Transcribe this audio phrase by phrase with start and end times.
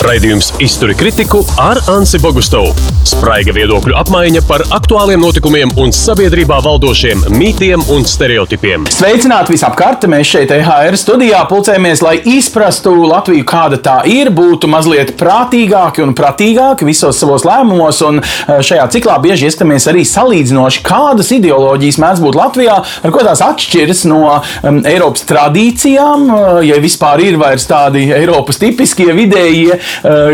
[0.00, 2.72] Raidījums Izturi kritiku ar Ansi Bogustovu.
[3.04, 8.86] Spraiga viedokļu apmaiņa par aktuāliem notikumiem un sabiedrībā valdošiem mītiem un stereotipiem.
[8.92, 10.06] Sveicināti visapkārt!
[10.08, 16.14] Mēs šeit EHR studijā pulcējamies, lai izprastu Latviju, kāda tā ir, būtu mazliet prātīgāki un
[16.16, 18.00] pratīgāki visos savos lēmumos.
[18.08, 23.26] Un eh, šajā ciklā bieži ieskatāmies arī salīdzinoši, kādas ideoloģijas mēdz būt Latvijā, ar ko
[23.26, 29.80] tās atšķiras no um, Eiropas tradīcijām, uh, ja vispār ir vairs tādi Eiropas tipiskie vidējie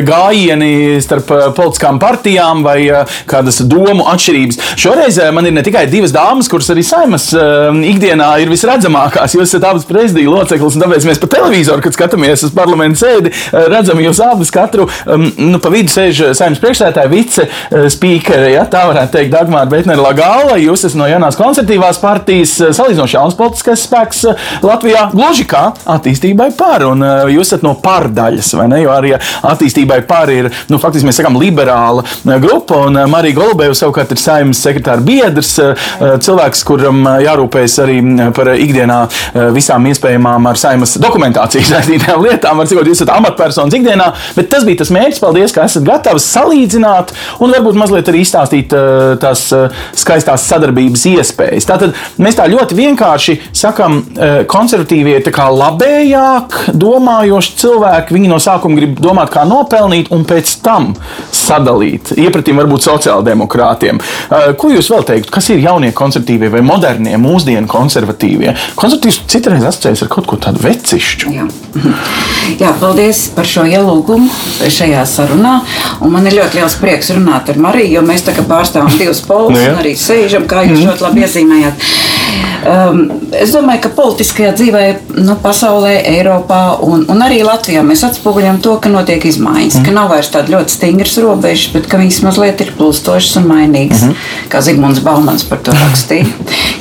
[0.07, 4.60] gājieni starp uh, politiskām partijām vai uh, kādas domu atšķirības.
[4.80, 7.28] Šoreiz man ir ne tikai divas dāmas, kuras arī saimas
[7.87, 9.34] ikdienā ir visredzamākās.
[9.37, 13.33] Jūs esat abas prezidija loceklis, un tāpēc mēs pa televizoru, kad skatāmies uz parlamentu sēdi,
[13.73, 14.87] redzam jūs abas katru.
[15.06, 17.47] Um, nu, pa vidu sēž saimnes priekšsētāja vice
[17.92, 20.59] speakere, ja tā varētu teikt, Dagmāra Beitnera Lagāla.
[20.61, 24.25] Jūs esat no jaunās konservatīvās partijas, salīdzinoši jauns politiskais spēks
[24.64, 26.86] Latvijā, gluži kā attīstībai par.
[26.91, 28.83] Un jūs esat no pārdaļas, vai ne?
[28.84, 29.14] Jo arī
[29.50, 32.83] attīstībai par ir, nu, faktiski mēs sakām, liberāla uh, grupa.
[32.86, 35.86] Un uh, Marija Golubēva savukārt ir saimnes sekretāra biedrs, uh,
[36.22, 37.98] cilvēks, kuram jārūpējas arī
[38.36, 38.97] par ikdienā
[39.55, 42.58] visām iespējamām ar saimas dokumentāciju saistītām lietām.
[42.61, 45.22] Var cikot, jūs esat amatpersonas ikdienā, bet tas bija tas mērķis.
[45.22, 47.12] Paldies, ka esat gatavi salīdzināt
[47.44, 48.75] un varbūt mazliet arī izstāstīt
[49.22, 49.47] tās
[49.97, 51.69] skaistās sadarbības iespējas.
[51.69, 54.03] Tātad mēs tā ļoti vienkārši sakam,
[54.50, 58.16] konservatīvie ir kā labējāk domājoši cilvēki.
[58.16, 60.92] Viņi no sākuma grib domāt, kā nopelnīt, un pēc tam
[61.34, 62.15] sadalīt.
[62.17, 64.01] Iepratīm varbūt sociāldemokrātiem.
[64.61, 65.34] Ko jūs vēl teiktu?
[65.37, 68.55] Kas ir jaunie konservatīvie vai modernie, mūsdienu konservatīvie?
[68.78, 71.34] Konservatīvs citreiz asociējas ar kaut ko tādu vecišķu.
[71.37, 71.48] Jā.
[72.62, 74.31] Jā, paldies par šo ielūgumu
[74.70, 75.59] šajā sarunā.
[76.05, 79.56] Un man ir ļoti liels prieks runāt ar Mariju, jo mēs tagad pārstāvam divus polus
[79.56, 81.89] Nu un arī sēžam, kā jūs ļoti labi iezīmējāt.
[82.67, 83.03] Um,
[83.37, 84.83] es domāju, ka politiskajā dzīvē,
[85.23, 89.87] nu, pasaulē, Eiropā un, un arī Latvijā mēs atspoguļojam to, ka notiek izmaiņas, mm.
[89.87, 94.03] ka nav vairs tādas ļoti stingras robežas, bet ka viņas mazliet ir plūstošas un mainīgas.
[94.03, 94.48] Mm -hmm.
[94.51, 96.27] Kā Zigmunds Baumans par to rakstīja,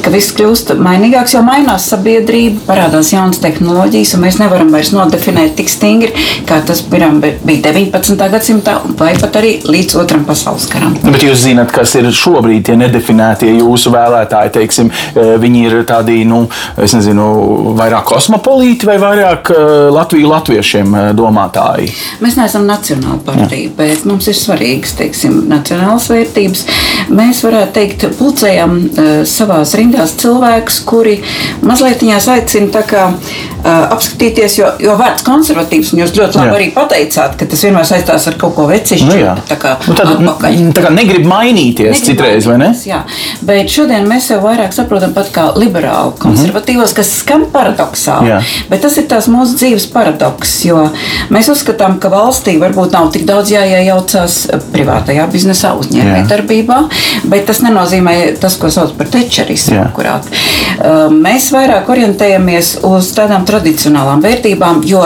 [0.02, 5.56] ka viss kļūst mainīgāks, jo mainās sabiedrība, parādās jaunas tehnoloģijas, un mēs nevaram vairs nodefinēt
[5.56, 6.14] tik stingri,
[6.46, 8.30] kā tas piram, bija 19.
[8.32, 10.98] gadsimtā, vai pat arī līdz otram pasaules karam.
[11.04, 14.54] Bet jūs zināt, kas ir šobrīd tie nedefinētie jūsu vēlētāji.
[14.60, 16.46] Teiksim, eh, viņi ir tādi, nu,
[16.82, 17.28] es nezinu,
[17.78, 19.64] vairāk kosmopolīti vai vairāk eh,
[19.96, 21.92] Latviju latviešiem eh, domātāji.
[22.24, 26.66] Mēs neesam nacionāla partija, bet mums ir svarīgas teiksim, nacionālas vērtības.
[27.16, 31.18] Mēs varētu teikt, pulcējam uh, savā rindās cilvēkus, kuri
[31.66, 33.04] mazliet viņās aicina tā kā,
[33.66, 36.56] apskatīties, jo, jo vārds konservatīvs, un jūs ļoti labi Jā.
[36.60, 39.08] arī pateicāt, ka tas vienmēr saistās ar kaut ko vecišķu.
[39.10, 39.34] Nu, jā.
[39.50, 40.60] tā kā nu, tad, atpakaļ.
[40.76, 42.70] tā kā negrib mainīties Negrib citreiz, vai ne?
[42.70, 43.02] mainīties, Jā,
[43.48, 48.32] bet šodien mēs jau vairāk saprotam pat kā liberāli konservatīvos, kas skan paradoxāli.
[48.32, 48.40] Jā.
[48.72, 50.88] Bet tas ir tās mūsu dzīves paradoks, jo
[51.34, 54.38] mēs uzskatām, ka valstī varbūt nav tik daudz jāiejaucās
[54.74, 56.80] privātajā biznesā, uzņēmējdarbībā,
[57.32, 59.84] bet tas nenozīmē tas, ko sauc par tečerismu.
[59.96, 65.04] Uh, Mēs vairāk orientējamies uz tādām tradicionālām vērtībām, jo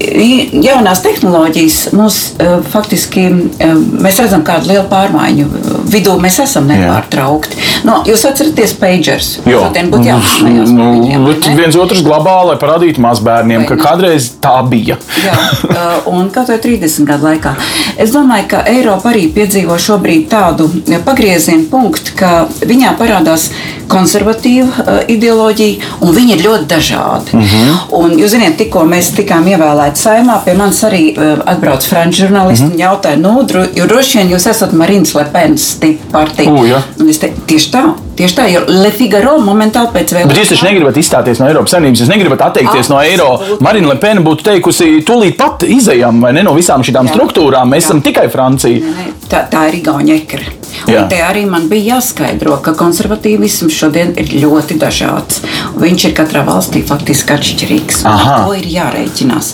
[0.00, 3.74] jaunās tehnoloģijas mūs uh, faktiski, uh,
[4.04, 5.48] mēs redzam kādu lielu pārmaiņu
[5.92, 7.60] vidū, mēs esam nepārtraukti.
[7.86, 9.34] No, jūs atceraties pagers?
[9.60, 11.56] Šodien būtu jāsmējās Nu, vai bet ne?
[11.58, 13.82] viens otrs glabā, lai parādītu mazbērniem, Vai ka ne?
[13.82, 14.96] kādreiz tā bija.
[15.24, 15.34] Jā,
[15.68, 17.54] uh, un kaut vai 30 gadu laikā.
[18.00, 20.68] Es domāju, ka Eiropa arī piedzīvo šobrīd tādu
[21.06, 22.32] pagrieziena punktu, ka
[22.66, 23.50] viņā parādās
[23.90, 27.36] konservatīva uh, ideoloģija, un viņi ir ļoti dažādi.
[27.36, 27.76] Mm -hmm.
[28.00, 32.64] Un, jūs zināt, tikko mēs tikām ievēlēti saimā, pie manis arī uh, atbrauc franču žurnālisti
[32.64, 32.74] mm -hmm.
[32.74, 36.52] un jautāja, nu, droši vien jūs esat Marijas Lepenas tipa partija.
[36.52, 36.82] U, jā.
[37.00, 37.84] Un es teicu, tieši tā.
[38.14, 40.32] Tieši tā, jo Le Figaro momentāli pēc vēlēšanām.
[40.32, 43.30] Bet jūs taču negribat izstāties no Eiropas Savienības, jūs negribat atteikties no eiro.
[43.38, 43.66] Absolūti.
[43.66, 47.72] Marina Lepena būtu teikusi, tūlīt pat izējām vai ne no visām šīm struktūrām.
[47.74, 47.90] Mēs Jā.
[47.90, 48.82] esam tikai Francija.
[48.84, 50.44] Nē, nē, Tā, tā ir Igaunija ekra.
[50.84, 55.40] Un te arī man bija jāskaidro, ka konservatīvisms šodien ir ļoti dažāds.
[55.80, 58.02] Viņš ir katrā valstī faktiski atšķirīgs.
[58.04, 59.50] To ir jārēķinās.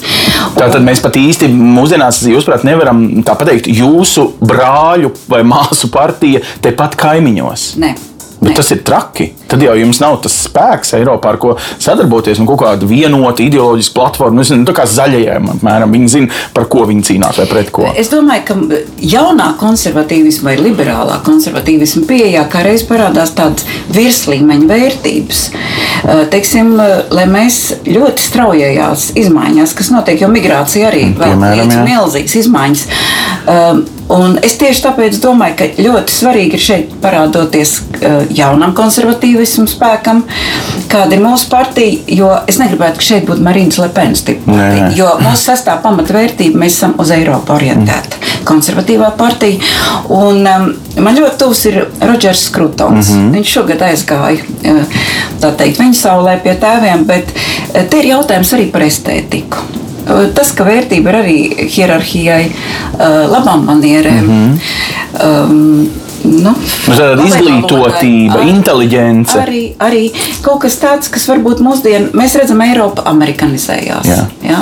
[0.59, 6.99] Tātad mēs pat īsti mūsdienās, jūsuprāt, nevaram tā pateikt, jūsu brāļu vai māsu partija tepat
[7.01, 7.75] kaimiņos.
[7.81, 7.95] Nē.
[8.41, 8.57] Bet Nē.
[8.57, 9.33] tas ir traki.
[9.51, 13.97] Tad jau jums nav tas spēks Eiropā, ar ko sadarboties, un kaut kāda vienota ideoloģiska
[13.97, 14.39] platforma.
[14.39, 17.73] Nu, es nezinu, tā kā zaļajiem, apmēram, viņi zina, par ko viņi cīnās vai pret
[17.75, 17.89] ko.
[17.99, 18.81] Es domāju, ka
[19.11, 25.45] jaunā konservatīvisma vai liberālā konservatīvisma pieejā kā reiz parādās tādas virslīmeņa vērtības.
[25.51, 31.87] Eh, Teiksim, eh, lai mēs ļoti straujajās izmaiņās, kas notiek, jo migrācija arī līdz jā.
[31.87, 32.87] milzīgas izmaiņas.
[33.47, 38.73] Um, Un es tieši tāpēc domāju, ka ļoti svarīgi ir šeit parādoties uh, jaunam
[39.41, 40.23] konservatīvismu spēkam,
[40.91, 41.99] kāda ir mūsu partija.
[42.09, 44.53] Jo es negribētu, ka šeit būtu Marīnas Lepens tipa.
[44.97, 49.61] Jo mūsu sastāvā pamatvērtība mēs esam uz Eiropu orientēta konservatīvā partija.
[50.09, 50.71] Un, um,
[51.03, 53.11] man ļoti tuvs ir Rodžers Skrutons.
[53.11, 53.33] Mm -hmm.
[53.37, 58.71] Viņš šogad aizgāja uh, teikt, viņa saulē pie tēviem, bet uh, te ir jautājums arī
[58.71, 59.57] par estētiku.
[60.35, 62.51] Tas, ka vērtība ir arī hierarhijai,
[63.31, 64.25] labām manierēm.
[64.25, 65.51] Mm -hmm.
[65.51, 65.91] um,
[66.25, 66.53] Nu,
[66.87, 69.39] Tāda izglītotība, inteliģence.
[69.41, 70.03] Arī, arī
[70.45, 74.09] kaut kas tāds, kas varbūt mūsdienās mēs redzam, Eiropa amerikanizējās.
[74.09, 74.25] Jā.
[74.45, 74.61] Ja?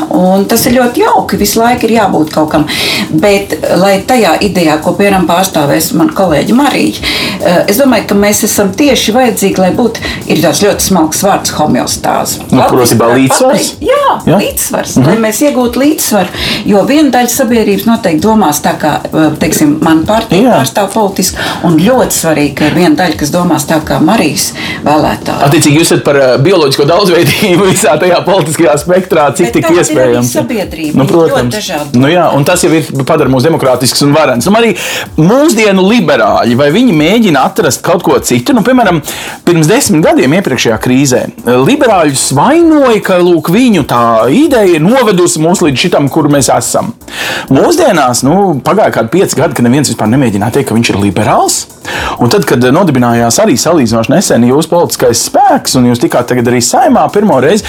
[0.49, 1.39] Tas ir ļoti jauki.
[1.41, 2.67] Visu laiku ir jābūt kaut kam.
[3.11, 7.03] Bet, lai tajā idejā, ko piemēram pārstāvēs mana kolēģi Marija,
[7.41, 10.05] eh, es domāju, ka mēs esam tieši vajadzīgi, lai būtu
[10.43, 12.43] tāds ļoti smalks vārds homeostāze.
[12.53, 13.73] Nu, Protams, līdzsvars.
[13.83, 14.97] Jā, jā, līdzsvars.
[14.97, 15.07] -hmm.
[15.07, 16.29] Lai mēs iegūtu līdzsvaru.
[16.69, 21.37] Jo viena daļa sabiedrības noteikti domās tā, kā eh, teiksim, man partija pārstāv politiski.
[21.67, 24.51] Un ļoti svarīgi, ka ir viena daļa, kas domās tā kā Marijas
[24.87, 25.43] vēlētāji.
[25.49, 30.33] Attiecīgi, jūs esat par uh, bioloģisko daudzveidību visā tajā politiskajā spektrā, cik tik iespējams.
[30.39, 34.49] Sabiedrība, nu, protams, nu, jā, un tas jau ir padara mūs demokrātisks un varens.
[34.49, 34.75] Nu, arī
[35.19, 38.55] mūsdienu liberāļi, vai viņi mēģina atrast kaut ko citu?
[38.57, 39.03] Nu, piemēram,
[39.47, 44.03] pirms desmit gadiem iepriekšējā krīzē liberāļus vainoja, ka lūk, viņu tā
[44.35, 46.93] ideja ir novedusi mūs līdz šitam, kur mēs esam.
[47.53, 51.38] Mūsdienās nu, pagāja kādi pieci gadi, kad neviens vispār nemēģināja teikt, ka viņš ir liberāls
[51.39, 51.67] liberāls.
[52.19, 57.07] Un tad, kad nodibinājās arī salīdzinoši nesen jūsu politiskais spēks, un jūs tikāt arī saimā
[57.13, 57.65] pirmo reizi,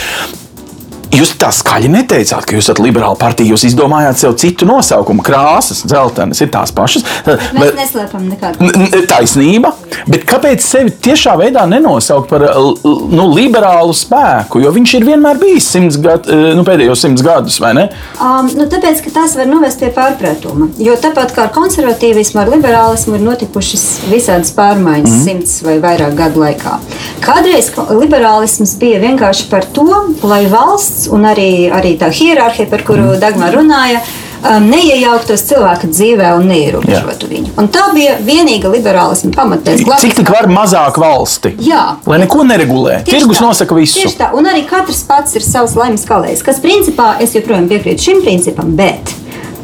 [1.09, 3.49] Jūs tā skaļi neteicāt, ka jūs esat liberāla partija.
[3.49, 5.23] Jūs izdomājāt sev citu nosaukumu.
[5.25, 7.05] Krāsas, dzeltenas ir tās pašas.
[7.25, 8.69] Mēs bet, neslēpam nekādu.
[9.09, 9.73] Taisnība.
[10.09, 12.45] Bet kāpēc sevi tiešā veidā nenosaukt par
[12.85, 14.61] nu, liberālu spēku?
[14.61, 15.71] Jo viņš ir vienmēr bijis
[16.03, 17.87] gad, nu, pēdējos simts gadus, vai ne?
[18.21, 20.69] Um, nu, tāpēc, ka tas var novest pie pārpratuma.
[20.77, 25.25] Jo tāpat kā ar konservatīvismu, ar liberālismu ir notikušas visādas pārmaiņas mm.
[25.25, 26.77] simts vai vairāk gadu laikā.
[27.25, 29.89] Kādreiz liberālisms bija vienkārši par to,
[30.21, 33.19] lai valsts valsts un arī, arī tā hierarhija, par kuru mm.
[33.19, 34.01] Dagmar runāja.
[34.39, 37.49] Um, neiejauktos cilvēka dzīvē un neierobežotu viņu.
[37.59, 39.83] Un tā bija vienīgā liberālisma pamatēs.
[39.99, 41.57] Cik tik var mazāk valsti?
[41.59, 41.97] Jā.
[42.07, 43.01] Lai neko neregulē.
[43.03, 43.99] Tieši Tirgus tā, nosaka visu.
[43.99, 44.29] Tieši tā.
[44.39, 48.71] Un arī katrs pats ir savs laimes kalējs, kas principā es joprojām piekrītu šim principam,
[48.79, 49.11] bet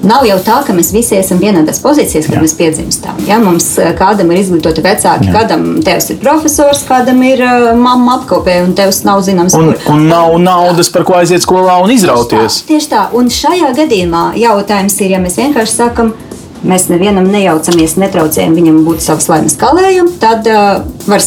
[0.06, 2.44] Nav jau tā, ka mēs visi esam vienādās pozīcijās, kad Jā.
[2.44, 3.18] mēs piedzimstam.
[3.26, 3.40] Ja?
[3.42, 5.34] Mums eh, kādam ir izglītoti vecāki, Jā.
[5.40, 9.96] kādam tevs ir profesors, kādam ir uh, mamma apkopē, un tevs nav zināms, un, kur.
[9.96, 12.62] Un nav naudas, par ko aiziet skolā un izrauties.
[12.62, 13.06] Tieši tā, tieši tā.
[13.18, 16.14] Un šajā gadījumā jautājums ir, ja mēs vienkārši sakam,
[16.66, 21.22] mēs nevienam nejaucamies, netraucējam viņam būt savas laimes kalējam, tad uh, var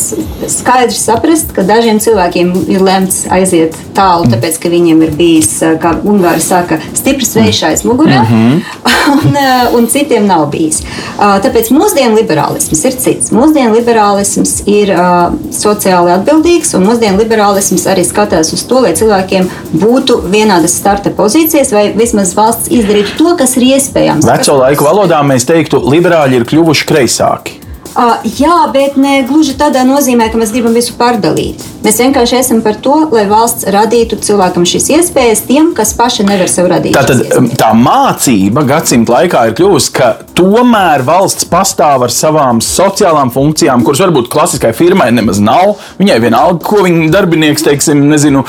[0.49, 4.35] skaidri saprast, ka dažiem cilvēkiem ir lemts aiziet tālu, mm.
[4.35, 5.51] tāpēc ka viņiem ir bijis,
[5.83, 8.61] kā Ungāri saka, stiprs vējš aiz mugurā, mm -hmm.
[9.17, 9.39] un,
[9.79, 10.83] un citiem nav bijis.
[11.19, 13.33] Tāpēc mūsdienu liberālisms ir cits.
[13.35, 19.49] Mūsdienu liberālisms ir uh, sociāli atbildīgs, un mūsdienu liberālisms arī skatās uz to, lai cilvēkiem
[19.73, 24.27] būtu vienādas starta pozīcijas, vai vismaz valsts izdarītu to, kas ir iespējams.
[24.27, 27.68] Veco laiku valodā mēs teiktu, liberāļi ir kļuvuši kreisāki.
[27.97, 31.63] Uh, jā, bet ne gluži tādā nozīmē, ka mēs gribam visu pārdalīt.
[31.83, 36.51] Mēs vienkārši esam par to, lai valsts radītu cilvēkam šīs iespējas, tiem, kas paši nevar
[36.53, 36.95] sev radīt.
[36.95, 43.33] Tā, tad, tā mācība gadsimta laikā ir kļuvusi, ka tomēr valsts pastāv ar savām sociālām
[43.35, 45.77] funkcijām, kuras varbūt klasiskai firmai nemaz nav.
[45.99, 48.45] Viņai vienalga, ko viņa darbinieks, teiksim, nezinu,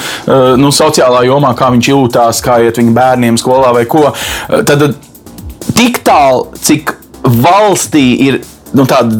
[0.59, 4.09] nu, sociālā jomā, kā viņš jūtās, kā iet viņa bērniem skolā vai ko.
[4.49, 4.89] Tad,
[5.73, 8.41] tik tālu, cik valstī ir
[8.73, 9.17] nu, tāda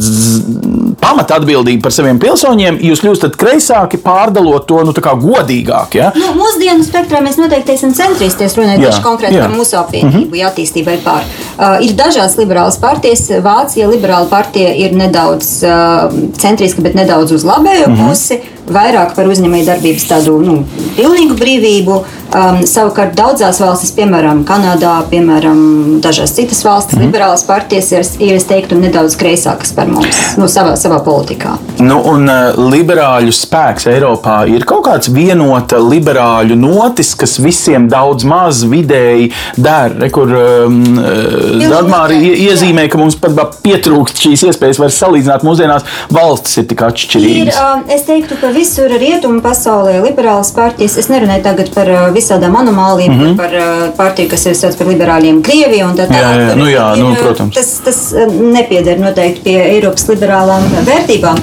[1.00, 5.98] pamata atbildība par saviem pilsoņiem, jūs kļūstat kreisāki, pārdalot to nu, godīgāk.
[6.00, 6.12] Ja?
[6.18, 8.46] Nu, mūsdienu spektrā mēs noteikti esam centristi.
[8.46, 9.48] Es runāju tieši konkrēti jā.
[9.48, 10.48] par mūsu apvienību, mm -hmm.
[10.52, 11.24] attīstībai pār.
[11.58, 13.28] Uh, ir dažādas liberālas partijas.
[13.44, 18.10] Vācija liberāla partija ir nedaudz uh, centriska, bet nedaudz uz labējo mm -hmm.
[18.10, 18.42] pusi
[18.74, 20.62] vairāk par uzņēmējdarbības tādu nu,
[20.98, 22.00] pilnīgu brīvību.
[22.30, 25.62] Um, savukārt daudzās valstīs, piemēram, Kanādā, piemēram,
[26.04, 27.08] dažās citas valstis, mm.
[27.08, 31.56] liberālās partijas ir, ir, es teiktu, nedaudz kreisākas par mums nu, savā, savā politikā.
[31.82, 38.28] Nu, un uh, liberāļu spēks Eiropā ir kaut kāds vienota liberāļu notis, kas visiem daudz
[38.30, 44.84] maz vidēji der, re, kur um, uh, Dagmāri iezīmē, ka mums pat pietrūkst šīs iespējas
[44.84, 47.58] vairs salīdzināt mūsdienās valstis ir tik atšķirīgas.
[47.58, 52.06] Ir, um, es teiktu, ka visur rietumu pasaulē liberālas partijas, es nerunāju tagad par uh,
[52.16, 53.38] visādām anomālijām, mm -hmm.
[53.38, 56.40] par uh, partiju, kas ir sauc par liberāļiem Krieviju un tā tālāk.
[56.40, 57.56] Jā, jā, nu, jā, nu, protams.
[57.56, 58.00] Tas, tas
[58.40, 61.40] nepieder noteikti pie Eiropas liberālām vērtībām.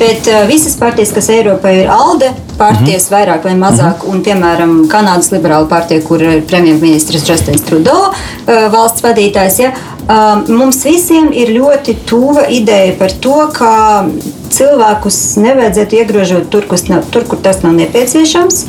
[0.00, 3.16] Bet uh, visas partijas, kas Eiropā ir ALDE, partijas mm -hmm.
[3.16, 4.12] vairāk vai mazāk, mm -hmm.
[4.12, 10.48] un piemēram Kanādas liberāla partija, kur ir premjerministrs Justins Trudeau, uh, valsts vadītājs, ja, uh,
[10.48, 14.04] mums visiem ir ļoti tuva ideja par to, ka
[14.50, 18.64] cilvēkus nevajadzētu iegrožot tur, nav, tur kur tas nav nepieciešams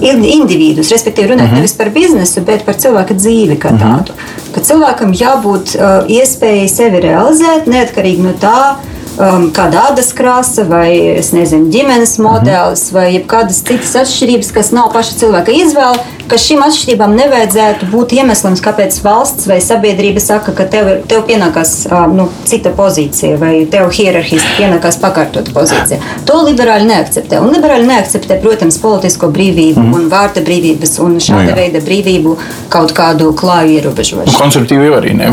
[0.00, 1.52] individus, respektīvi runāt uh mhm.
[1.52, 1.56] -huh.
[1.56, 3.82] nevis par biznesu, bet par cilvēka dzīvi kā uh mhm.
[3.82, 3.98] -huh.
[3.98, 4.12] tādu.
[4.54, 8.74] Ka cilvēkam jābūt uh, iespējai sevi realizēt neatkarīgi no tā,
[9.20, 12.26] um, kāda ādas krāsa, vai nezinu, ģimenes mhm.
[12.26, 12.94] modelis, -hmm.
[12.94, 16.00] vai kādas citas atšķirības, kas nav paša cilvēka izvēle,
[16.30, 21.72] ka šīm atšķirībām nevajadzētu būt iemeslam, kāpēc valsts vai sabiedrība saka, ka tev, tev pienākās
[21.90, 25.98] um, nu, cita pozīcija, vai tev hierarhiski pienākās pakārtot pozīcija.
[26.28, 27.40] To liberāļi neakceptē.
[27.42, 29.94] Un liberāļi neakceptē, protams, politisko brīvību -hmm.
[29.94, 32.36] un vārda brīvības un šāda no, nu veida brīvību
[32.68, 34.38] kaut kādu klāju ierobežošanu.
[34.38, 35.32] Konservatīvi jau arī ne.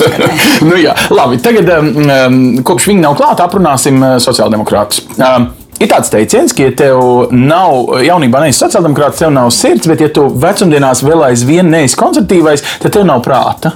[0.68, 5.06] nu, jā, labi, tagad um kopš viņa nav klāta, aprunāsim eh, sociāldemokrātus.
[5.20, 10.00] Um, Ir tāds teiciens, ka, ja tev nav jaunībā neesi sociāldemokrāts, tev nav sirds, bet,
[10.00, 13.74] ja tu vecumdienās vēl aizvien neesi konservatīvais, tad tev nav prāta.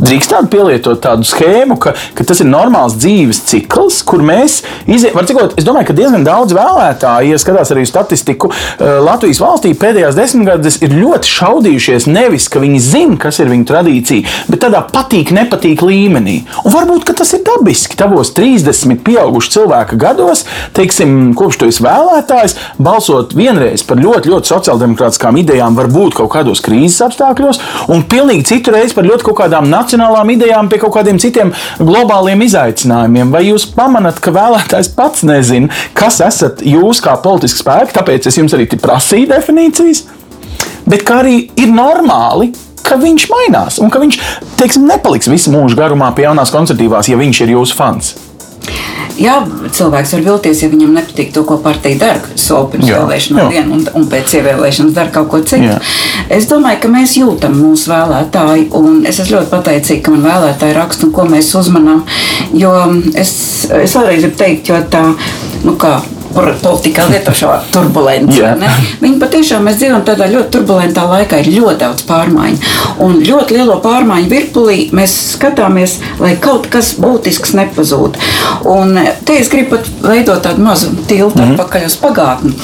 [0.00, 5.20] Drīkst tādu pielietot tādu schēmu, ka, ka tas ir normāls dzīves cikls, kur mēs izējām.
[5.60, 10.80] Es domāju, ka diezgan daudz vēlētāju, ja skatās arī statistiku, uh, Latvijas valstī pēdējās desmitgades
[10.84, 15.84] ir ļoti šaudījušies nevis, ka viņi zina, kas ir viņu tradīcija, bet tādā patīk, nepatīk
[15.84, 16.40] līmenī.
[16.64, 22.56] Un varbūt tas ir dabiski tavos 30 pieaugušu cilvēku gados teiksim, kopš tu esi vēlētājs,
[22.80, 27.60] balsot vienreiz par ļoti, ļoti sociāldemokrātiskām idejām, varbūt kaut kādos krīzes apstākļos,
[27.92, 32.42] un pilnīgi citu reizi par ļoti kaut kādām nacionālām idejām, pie kaut kādiem citiem globāliem
[32.46, 33.32] izaicinājumiem.
[33.32, 38.38] Vai jūs pamanāt, ka vēlētājs pats nezina, kas esat jūs kā politiski spēki, tāpēc es
[38.38, 40.06] jums arī prasīju definīcijas,
[40.86, 42.52] bet kā arī ir normāli
[42.86, 44.18] ka viņš mainās un ka viņš
[44.58, 48.14] teiksim, nepaliks visu mūžu garumā pie jaunās koncertīvās, ja viņš ir jūsu fans.
[49.20, 49.34] Jā,
[49.76, 52.36] cilvēks var vilties, ja viņam nepatīk to, ko partija dara.
[52.40, 55.74] Soli pirms vēlēšanām vienu un, un pēc ievēlēšanas dara kaut ko citu.
[55.74, 55.80] Jā.
[56.32, 60.78] Es domāju, ka mēs jūtam mūsu vēlētāju, un es esmu ļoti pateicīga, ka man vēlētāji
[60.78, 62.00] raksta un ko mēs uzmanām.
[62.56, 62.72] Jo
[63.12, 63.34] es,
[63.68, 65.04] es vēlreiz gribu teikt, jo tā,
[65.66, 65.98] nu kā
[66.34, 68.42] politikā lieto šo turbulenci.
[69.00, 72.60] Viņi patiešām mēs dzīvojam tādā ļoti turbulentā laikā, ir ļoti daudz pārmaiņu.
[73.06, 78.18] Un ļoti lielo pārmaiņu virpulī mēs skatāmies, lai kaut kas būtisks nepazūd.
[78.70, 81.52] Un te es gribu pat veidot tādu mazu tiltu mm -hmm.
[81.52, 82.54] atpakaļ uz pagātni.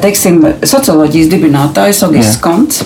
[0.00, 2.84] Teiksim, socioloģijas dibinātājs Augusts Konts.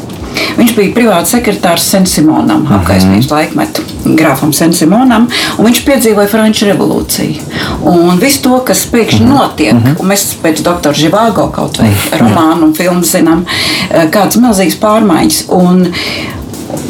[0.58, 2.80] Viņš bija privāts sekretārs Sensimonam, mhm.
[2.80, 3.84] apgaismības laikmetu
[4.18, 7.46] grāfam Sensimonam, un viņš piedzīvoja Franču revolūciju.
[7.90, 9.32] Un visu to, kas pēkšņi mhm.
[9.34, 9.96] notiek, mhm.
[10.00, 13.46] un mēs pēc doktora Živāgo kaut vai romānu un filmu zinām,
[13.90, 15.42] eh, kādas milzīgas pārmaiņas.
[15.56, 15.87] Un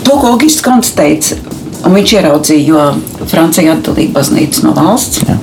[0.04, 1.38] to, ko Augusts Konts teica,
[1.80, 5.22] Un viņš ieraudzīja, jo Francija atdalīja baznīcu no valsts.
[5.24, 5.36] Jā.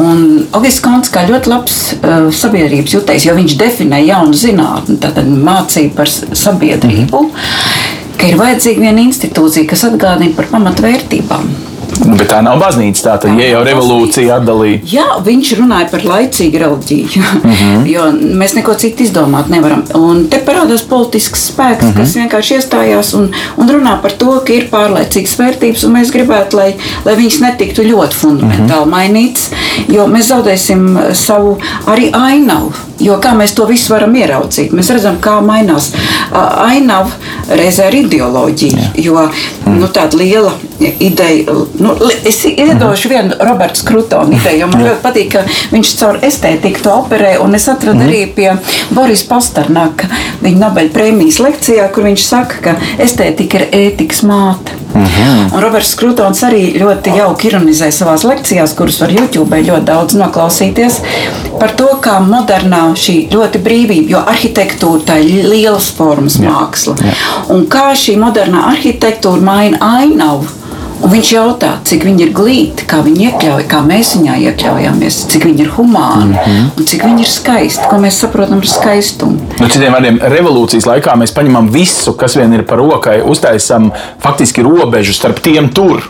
[0.00, 5.28] Un Augusts Konts kā ļoti labs uh, sabiedrības jutējs, jo viņš definē jaunu zinātni, tātad
[5.28, 8.10] mācību par sabiedrību, mm -hmm.
[8.18, 11.73] ka ir vajadzīga viena institūcija, kas atgādina par pamatvērtībām.
[12.02, 13.02] Nu, bet tā nav baznīca.
[13.04, 14.80] Tā tad, ja jau revolūcija atdalīja.
[14.90, 17.86] Jā, viņš runāja par laicīgu reliģiju, mm -hmm.
[17.94, 18.06] jo
[18.40, 19.84] mēs neko citu izdomāt nevaram.
[19.94, 21.96] Un te parādās politisks spēks, mm -hmm.
[21.96, 26.56] kas vienkārši iestājās un, un runā par to, ka ir pārliecīgas vērtības, un mēs gribētu,
[26.56, 26.74] lai,
[27.04, 28.96] lai viņas netiktu ļoti fundamentāli mm -hmm.
[28.96, 29.50] mainītas,
[29.88, 32.72] jo mēs zaudēsim savu arī ainavu.
[33.00, 34.72] Jo kā mēs to visu varam ieraudzīt?
[34.72, 35.92] Mēs redzam, kā mainās
[36.32, 37.10] ainava
[37.48, 38.76] reizē ar ideoloģiju.
[38.76, 38.90] Jā.
[38.94, 39.30] Jo
[39.66, 41.54] nu, tāda liela ideja,
[41.84, 46.94] nu, es iedošu vienu Roberts Krutonu ideju, man ļoti patīk, ka viņš caur estētiku to
[47.02, 48.06] operē, un es atradu mm.
[48.08, 48.50] arī pie
[48.94, 50.08] Boris Pasternaka
[50.44, 54.80] viņa Nobel prēmijas lekcijā, kur viņš saka, ka estētika ir ētikas māte.
[54.94, 55.54] Mm -hmm.
[55.54, 61.00] Un Roberts Krutons arī ļoti jauki ironizē savās lekcijās, kuras var YouTube ļoti daudz noklausīties,
[61.60, 66.94] par to, kā modernā šī ļoti brīvība, jo arhitektūra tā ir lielas formas jā, māksla,
[67.00, 67.14] jā.
[67.48, 70.46] un kā šī modernā arhitektūra maina ainavu
[71.02, 75.48] Un viņš jautā, cik viņi ir glīti, kā viņi iekļauj, kā mēs viņā iekļaujamies, cik
[75.48, 76.70] viņi ir humāni mm -hmm.
[76.78, 79.38] un cik viņi ir skaisti, ko mēs saprotam ar skaistumu.
[79.60, 83.90] Nu, citiem vārdiem, revolūcijas laikā mēs paņemam visu, kas vien ir par rokai, uztaisām
[84.22, 86.02] faktiski robežu starp tiem tur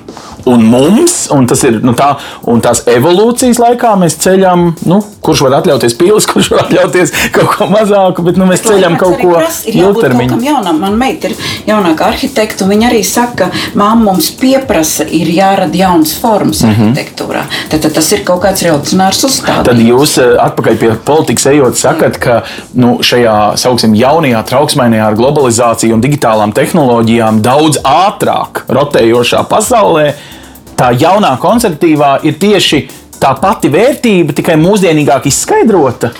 [0.50, 2.14] un mums, un tas ir nu, tā,
[2.50, 7.52] un tās evolūcijas laikā mēs ceļam, nu, kurš var atļauties pīlis, kurš var atļauties kaut
[7.56, 9.38] ko mazāku, bet nu, mēs ceļam kaut ko
[9.72, 10.40] ilgtermiņā.
[10.44, 11.36] Jaunam, man meita ir
[11.68, 16.70] jaunāka arhitekta, un viņa arī saka, ka mamma mums pieprasa, ir jārada jaunas formas mm
[16.70, 16.92] -hmm.
[16.92, 17.44] arhitektūrā.
[17.70, 19.68] Tad, tad tas ir kaut kāds revolucionārs uzstādījums.
[19.68, 22.42] Tad jūs eh, atpakaļ pie politikas ejot, sakat, ka
[22.74, 30.14] nu, šajā, sauksim, jaunajā trauksmainajā ar globalizāciju un digitālām tehnoloģijām daudz ātrāk rotējošā pasaulē
[30.78, 32.80] tā jaunā konservatīvā ir tieši
[33.20, 36.10] tā pati vērtība, tikai mūsdienīgāk izskaidrota.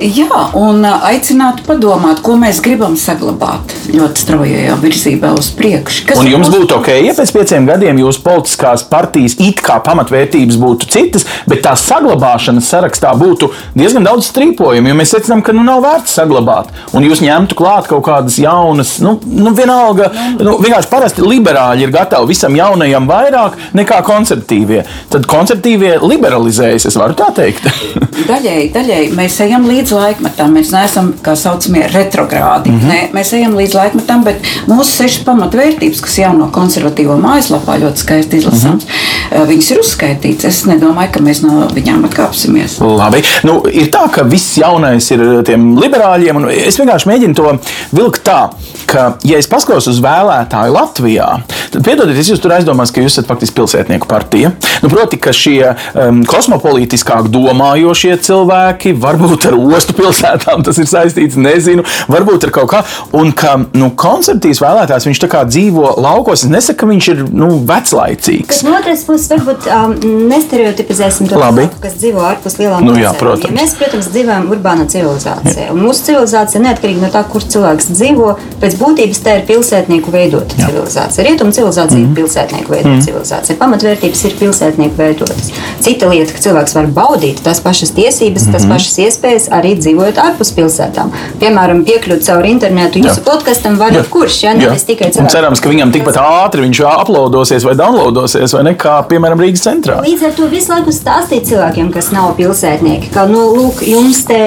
[0.00, 6.06] Jā, un aicinātu padomāt, ko mēs gribam saglabāt ļoti straujajā virzībā uz priekšu.
[6.08, 10.56] Kas un jums būtu ok, ja pēc pieciem gadiem jūsu politiskās partijas it kā pamatvērtības
[10.62, 15.66] būtu citas, bet tā saglabāšanas sarakstā būtu diezgan daudz strīpojumu, jo mēs secinām, ka nu,
[15.68, 16.72] nav vērts saglabāt.
[16.96, 20.08] Un jūs ņemtu klāt kaut kādas jaunas, nu, nu vienalga,
[20.40, 24.80] nu, vienkārši parasti liberāļi ir gatavi visam jaunajam vairāk nekā konservatīvie.
[25.12, 27.68] Tad konservatīvie liberalizējas, es varu tā teikt.
[28.32, 30.54] daļēji, daļēji mēs ejam līdz līdz laikmetam.
[30.54, 32.70] Mēs neesam tā saucamie retrogrādi.
[32.70, 32.88] Mm -hmm.
[32.88, 37.96] ne, mēs ejam līdz laikmetam, bet mūsu sešas pamatvērtības, kas jau no konservatīvo mājaslapā ļoti
[37.96, 39.46] skaisti izlasāmas, mm -hmm.
[39.46, 40.44] viņas ir uzskaitītas.
[40.44, 42.80] Es nedomāju, ka mēs no viņām atkāpsimies.
[42.80, 43.22] Labi.
[43.42, 47.58] Nu, ir tā, ka viss jaunais ir tiem liberāļiem, es vienkārši mēģinu to
[47.92, 48.50] vilkt tā,
[48.86, 51.28] ka, ja es paskatos uz vēlētāju Latvijā,
[51.70, 54.52] tad piedodiet, es jūs tur aizdomās, ka jūs esat faktiski pilsētnieku partija.
[54.82, 61.38] Nu, proti, ka šie um, kosmopolitiskāk domājošie cilvēki varbūt ar ostu pilsētām tas ir saistīts,
[61.40, 62.82] nezinu, varbūt ar kaut kā.
[63.16, 67.22] Un ka nu, koncertīs vēlētājs viņš tā kā dzīvo laukos, es nesaku, ka viņš ir
[67.34, 68.60] nu, veclaicīgs.
[68.60, 69.94] Bet no otras puses, varbūt um,
[70.30, 73.48] nestereotipizēsim to cilvēku, kas dzīvo ārpus lielām nu, jā, protams.
[73.48, 75.70] Ja mēs, protams, dzīvojam urbānā civilizācijā.
[75.74, 78.30] Un mūsu civilizācija neatkarīgi no tā, kur cilvēks dzīvo,
[78.62, 80.70] pēc būtības tā ir pilsētnieku veidota jā.
[80.70, 81.26] civilizācija.
[81.26, 82.10] Rietumu civilizācija mm -hmm.
[82.10, 82.18] ir mhm.
[82.20, 83.06] pilsētnieku veidota mm -hmm.
[83.06, 83.58] civilizācija.
[83.58, 85.52] Pamatvērtības ir pilsētnieku veidotas.
[85.80, 88.52] Cita lieta, ka cilvēks var baudīt tās pašas tiesības, mm -hmm.
[88.52, 88.72] tās mhm.
[88.72, 91.12] pašas iespējas arī dzīvojot ārpus pilsētām.
[91.40, 95.34] Piemēram, piekļūt caur internetu jūsu podkastam var jebkurš, ja nevis tikai cilvēks.
[95.34, 100.00] Cerams, ka viņam tikpat ātri viņš uploadosies vai downloadosies, vai ne kā, piemēram, Rīgas centrā.
[100.04, 104.40] Līdz ar to visu laiku stāstīt cilvēkiem, kas nav pilsētnieki, ka, nu, lūk, jums te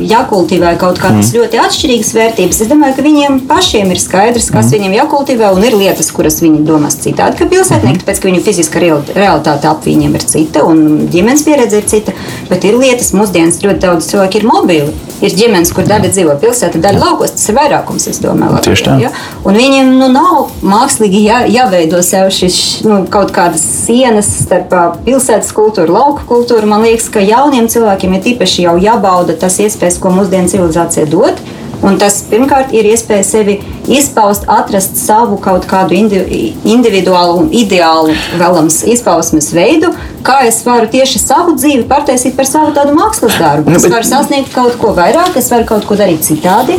[0.00, 1.38] jākultivē kaut kādas mm.
[1.38, 2.62] ļoti atšķirīgas vērtības.
[2.64, 4.76] Es domāju, ka viņiem pašiem ir skaidrs, kas mm.
[4.76, 8.04] viņiem jākultivē, un ir lietas, kuras viņi domās citādi, ka pilsētnieki, mm.
[8.04, 12.14] tāpēc, ka viņu fiziska realitāte ap viņiem ir cita un ģimenes pieredze ir cita,
[12.50, 14.92] bet ir lietas, mūsdienas ļoti daudz cilvēku ir mobili.
[15.20, 17.34] Ir ģimenes, kur daļa dzīvo pilsētā, daļa laukos.
[17.36, 18.54] Tas ir vairākums, es domāju.
[18.56, 18.96] Latvijā, Tieši tā.
[19.02, 19.10] Ja?
[19.44, 24.72] Un viņiem nu, nav mākslīgi jā, jāveido sev šis nu, kaut kādas sienas starp
[25.04, 26.70] pilsētas kultūru, lauku kultūru.
[26.70, 31.40] Man liekas, ka jauniem cilvēkiem ir īpaši jau jābauda tas iespējas, ko mūsdienu civilizācija dod.
[31.86, 33.56] Un tas pirmkārt ir iespēja sevi
[33.88, 39.94] izpaust, atrast savu kaut kādu individuālu un ideālu vēlams izpausmes veidu,
[40.26, 43.72] kā es varu tieši savu dzīvi pārtaisīt par savu tādu mākslas darbu.
[43.72, 46.76] Nu, es varu sasniegt kaut ko vairāk, es varu kaut ko darīt citādi.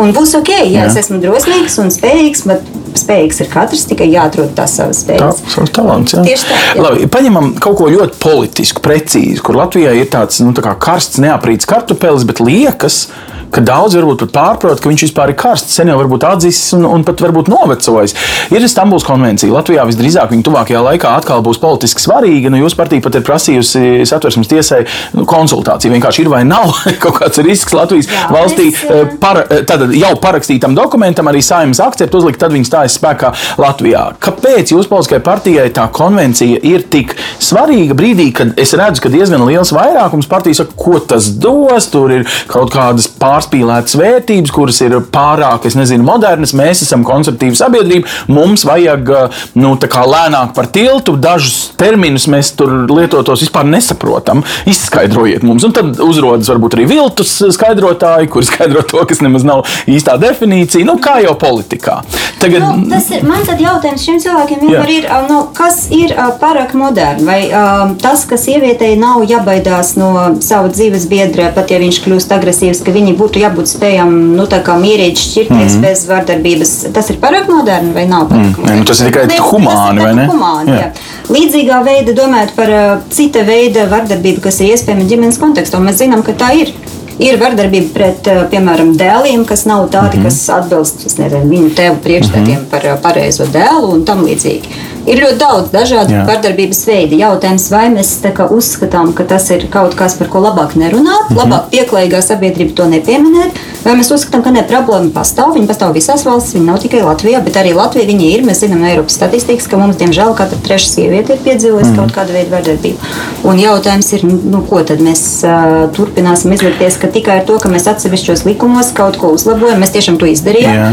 [0.00, 0.86] Un būs ok, ja Jā.
[0.88, 5.42] es esmu drosmīgs un spējīgs, bet spējīgs ir katrs, tikai jāatrod tās savas spējas.
[5.42, 6.22] Tā, savs talants, jā.
[6.28, 6.60] Tieši tā.
[6.76, 6.84] Jā.
[6.86, 11.68] Labi, paņemam kaut ko ļoti politisku, precīzu, kur Latvijā ir tāds nu, tā karsts, neaprīts
[11.68, 15.98] kartupelis, bet liekas, ka ka daudzi varbūt pārprot, ka viņš vispār ir karsts, sen jau
[16.00, 18.14] varbūt atzīstis un, un pat varbūt novecojis.
[18.52, 19.52] Ir Stambuls konvencija.
[19.52, 22.52] Latvijā visdrīzāk viņa tuvākajā laikā atkal būs politiski svarīga.
[22.52, 24.82] Nu, jūs partija pat ir prasījusi satversmes tiesai
[25.18, 25.92] nu, konsultāciju.
[25.92, 30.12] Vienkārši ir vai nav kaut kāds risks Latvijas Jā, valstī es, eh, para, eh, jau
[30.22, 34.04] parakstītam dokumentam, arī saimnes akceptu uzlikt, tad viņi stājas spēkā Latvijā.
[34.22, 39.44] Kāpēc jūs politiskajai partijai tā konvencija ir tik svarīga brīdī, kad es redzu, ka diezgan
[39.46, 44.80] liels vairākums partijas saka, ko tas dos, tur ir kaut kādas pārspīlētas pārspīlētas vērtības, kuras
[44.84, 46.54] ir pārāk, es nezinu, modernas.
[46.56, 48.08] Mēs esam konservatīva sabiedrība.
[48.30, 49.10] Mums vajag
[49.58, 51.16] nu, lēnāk par tiltu.
[51.16, 54.42] Dažus terminus mēs tur lietotos vispār nesaprotam.
[54.68, 55.64] Izskaidrojiet mums.
[55.66, 60.86] Un tad uzrodas varbūt arī viltus skaidrotāji, kuri skaidro to, kas nemaz nav īstā definīcija.
[60.86, 62.00] Nu, kā jau politikā.
[62.42, 62.62] Tagad...
[62.62, 67.26] Nu, tas ir man tad jautājums šiem cilvēkiem ir, nu, kas ir pārāk moderni?
[67.26, 72.34] Vai um, tas, ka sievietei nav jābaidās no sava dzīves biedra, pat ja viņš kļūst
[72.34, 74.44] agresīvs, ka viņi būtu būtu jābūt spējām nu,
[74.82, 75.82] mierīgi šķirties mm.
[75.82, 76.72] bez vardarbības.
[76.92, 78.28] Tas ir pārāk moderni vai nav?
[78.28, 78.52] Mm.
[78.66, 80.26] Ne, nu, tas ir tikai humāni, vai ne?
[80.28, 80.90] Humāni, jā.
[80.90, 81.32] Jā.
[81.32, 85.80] Līdzīgā veida domājot par uh, cita veida vardarbību, kas ir iespējama ģimenes kontekstā.
[85.80, 86.74] Mēs zinām, ka tā ir.
[87.22, 90.28] Ir vardarbība pret, uh, piemēram, dēliem, kas nav tādi, mm -hmm.
[90.28, 92.70] kas atbilst nezinu, viņu tēvu priekšstatiem mm -hmm.
[92.72, 94.80] par uh, pareizo dēlu un tam līdzīgi.
[95.02, 96.22] Ir ļoti daudz dažādu Jā.
[96.28, 97.16] vardarbības veidu.
[97.18, 101.40] Jautājums, vai mēs uzskatām, ka tas ir kaut kas, par ko labāk nerunāt, mm -hmm.
[101.40, 105.54] labāk pieklājīgā sabiedrība to nepieminēt, vai mēs uzskatām, ka ne problēma pastāv.
[105.54, 108.44] Viņa pastāv visās valstīs, viņa nav tikai Latvijā, bet arī Latvija viņa ir.
[108.46, 111.98] Mēs zinām no Eiropas statistikas, ka mums, diemžēl, katra trešā sieviete ir piedzīvojusi mm -hmm.
[111.98, 112.98] kaut kādu veidu vardarbību.
[113.44, 117.68] Un jautājums ir, nu, ko tad mēs uh, turpināsim izlikties, ka tikai ar to, ka
[117.68, 120.74] mēs atsevišķos likumos kaut ko uzlabojam, mēs tiešām to izdarījām.
[120.74, 120.92] Jā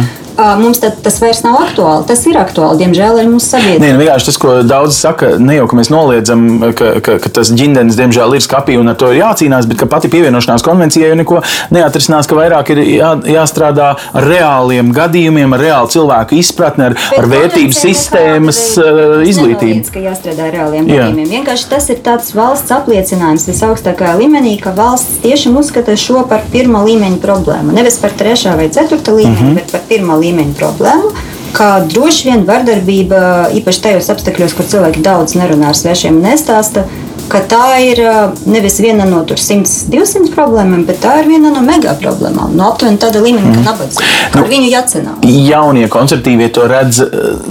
[0.59, 2.05] mums tas vairs nav aktuāli.
[2.09, 3.83] Tas ir aktuāli, diemžēl, arī mūsu sabiedrībā.
[3.83, 6.45] Nē, nu, vienkārši tas, ko daudzi saka, ne jau ka mēs noliedzam,
[6.77, 9.85] ka, ka, ka tas ģimenes, diemžēl, ir skapī un ar to ir jācīnās, bet ka
[9.85, 11.41] pati pievienošanās konvencijai jau neko
[11.75, 17.19] neatrisinās, ka vairāk ir jā, jāstrādā ar reāliem gadījumiem, ar reālu cilvēku izpratni, ar, Bet
[17.19, 19.79] ar vērtību sistēmas uh, izglītību.
[19.79, 21.03] nenoliedz, ka jāstrādā ar reāliem Jā.
[21.09, 21.29] gadījumiem.
[21.37, 26.83] Vienkārši tas ir tāds valsts apliecinājums visaugstākajā līmenī, ka valsts tiešām uzskata šo par pirmā
[26.87, 27.73] līmeņa problēmu.
[27.75, 29.45] Nevis par trešā vai ceturtā līmeni, Mhm.
[29.45, 29.55] mm -hmm.
[29.55, 30.28] bet par pirmā līmeņa
[30.59, 31.11] problēmu.
[31.55, 36.85] Kā droši vien vardarbība, īpaši tajos apstākļos, kur cilvēki daudz nerunā ar svešiem un nestāsta,
[37.29, 38.15] ka tā ir ā,
[38.49, 42.55] nevis viena no tur 100, 200 problēmām, bet tā ir viena no mega problēmām.
[42.57, 43.63] No aptuveni tāda līmeņa, Mhm.
[43.63, 44.41] ka nabadzība.
[44.41, 45.15] Ar viņu jācenā.
[45.49, 47.07] Jaunie konservatīvie to redz eh,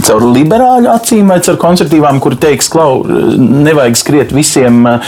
[0.07, 2.79] caur liberāļu acīm vai caur konservatīvām, kuri teiks, ka
[3.39, 5.01] nevajag skriet visiem uh,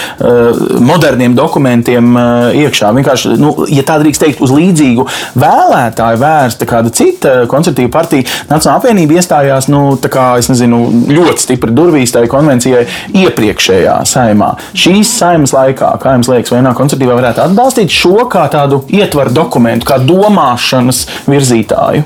[0.80, 2.22] moderniem dokumentiem uh,
[2.56, 2.90] iekšā.
[2.96, 5.06] Vienkārši, nu, ja tā drīkst teikt, uz līdzīgu
[5.40, 10.80] vēlētāju vērsta kāda cita konservatīva partija, Nacionāla apvienība iestājās nu, tā kā, es nezinu,
[11.10, 12.86] ļoti stipri durvīs tai konvencijai
[13.22, 14.50] iepriekšējā saimā.
[14.74, 19.34] Šīs saimas laikā, kā jums liekas, vai vienā konservatīvā varētu atbalstīt šo kā tādu ietvaru
[19.34, 22.04] dokumentu, kā domāšanas virzītāju?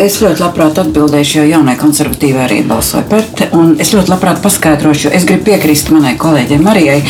[0.00, 3.48] Es ļoti labprāt atbildēšu, jo jaunie konservatīvi arī balsoja par te.
[3.54, 7.00] un Es ļoti labprāt paskaidrošu, jo es gribu piekrist manai kolēģei Marijai,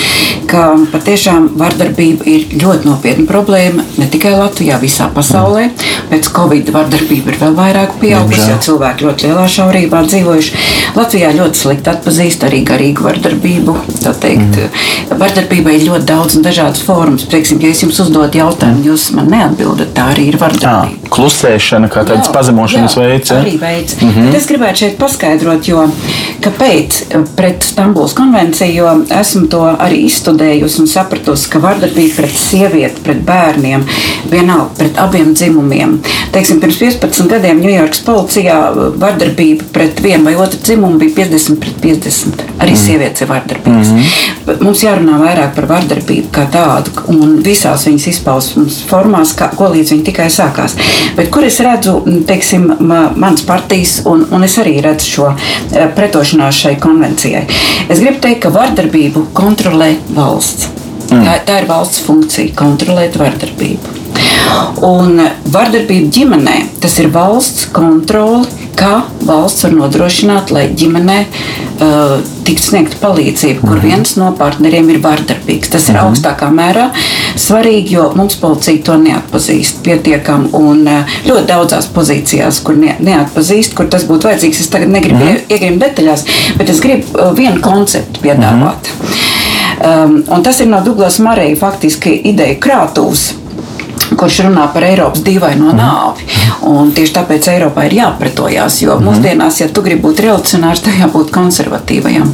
[0.51, 5.69] ka patiešām vardarbība ir ļoti nopietna problēma ne tikai Latvijā, visā pasaulē.
[6.11, 10.65] Pēc Covid vardarbība ir vēl vairāk pieaugusi, jo cilvēki ļoti lielā šaurībā dzīvojuši.
[10.99, 13.77] Latvijā ļoti slikti atpazīst arī garīgu vardarbību.
[14.03, 14.61] Tā teikt,
[15.11, 17.27] vardarbībai ir ļoti daudz un dažādas formas.
[17.31, 21.11] Teiksim, ja es jums uzdodu jautājumu, jūs man neatbildat, tā arī ir Jā, vardarbība.
[21.15, 23.31] klusēšana, kā tāds Jā, pazemošanas jā, veids.
[23.31, 23.41] ja?
[23.43, 23.97] Arī veids.
[24.01, 24.35] Mm -hmm.
[24.37, 25.89] Es gribētu šeit paskaidrot, jo,
[26.41, 27.03] kāpēc
[27.37, 33.21] pret Stambulas konvenciju, jo esmu to arī izstudējusi un sapratusi, ka vardarbība pret sievieti, pret
[33.27, 33.85] bērniem,
[34.31, 35.99] vienalga pret abiem dzimumiem.
[36.33, 38.59] Teiksim, pirms 15 gadiem Ņujorkas policijā
[39.01, 42.45] vardarbība pret vienu vai otru dzimumu bija 50 pret 50.
[42.59, 42.77] Arī mm.
[42.77, 43.89] sievietes ir vardarbīgas.
[43.89, 44.64] Mm -hmm.
[44.65, 49.93] Mums jārunā vairāk par vardarbību kā tādu, un visās viņas izpausmes formās, kā, ko līdz
[49.93, 50.77] viņa tikai sākās.
[51.19, 55.85] Bet kur es redzu, teiksim, ma, mans partijas, un, un es arī redzu šo eh,
[55.93, 57.45] pretošanās šai konvencijai.
[57.93, 60.71] Es gribu teikt, ka vardarbību kontrolē valsts.
[61.11, 61.21] Mm.
[61.21, 64.01] Tā, tā ir valsts funkcija- kontrolēt vardarbību.
[64.89, 65.21] Un
[65.53, 68.93] vardarbība ģimenē tas ir valsts kontrole, kā
[69.25, 75.71] valsts var nodrošināt, lai ģimenē uh, tiktu sniegta palīdzība, kur viens no partneriem ir vardarbīgs.
[75.73, 76.89] Tas ir augstākā mērā
[77.41, 83.77] svarīgi, jo mums policija to neatpazīst pietiekami un uh, ļoti daudzās pozīcijās, kur ne, neatpazīst,
[83.79, 84.65] kur tas būtu vajadzīgs.
[84.65, 85.47] Es tagad negribu mm.
[85.49, 86.27] iegrimt detaļās,
[86.59, 88.93] bet es gribu uh, vienu konceptu piedāvāt.
[89.85, 93.33] Um, un tas ir no Douglas Marija faktiski ideja krātuvs
[94.19, 96.29] kurš runā par Eiropas dīvaino nāvi.
[96.69, 101.33] Un tieši tāpēc Eiropā ir jāpretojās, jo mūsdienās, ja tu gribi būt revolucionārs, tad jābūt
[101.35, 102.31] konservatīvajam.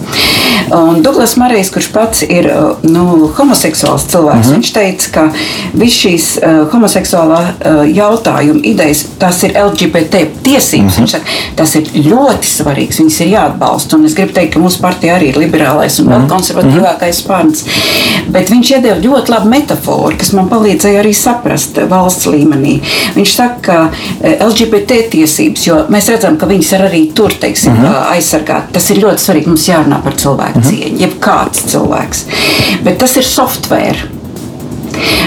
[0.77, 2.47] Un Douglas Marijs, kurš pats ir
[2.87, 3.05] nu,
[3.39, 5.23] homoseksuāls cilvēks, mm viņš teica, ka
[5.79, 10.97] visas šīs uh, homoseksuālā uh, jautājuma idejas, tas ir LGBT tiesības.
[10.97, 11.01] Mm.
[11.01, 13.99] Viņš saka, tas ir ļoti svarīgs, viņas ir jāatbalsta.
[13.99, 17.65] Un es gribu teikt, ka mūsu partija arī ir liberālais un vēl konservatīvākais spārns.
[18.31, 22.79] Bet viņš iedeva ļoti labu metaforu, kas man palīdzēja arī saprast valsts līmenī.
[23.15, 27.85] Viņš saka, ka LGBT tiesības, jo mēs redzam, ka viņas ir arī tur teiksim, uh
[27.85, 28.15] -huh.
[28.15, 28.73] aizsargāt.
[28.73, 29.47] Tas ir ļoti svarīgi.
[29.47, 30.71] Mums jārunā par cilvēku uh -huh.
[30.71, 32.25] cieņu, jeb kāds cilvēks.
[32.85, 33.97] Bet tas ir software.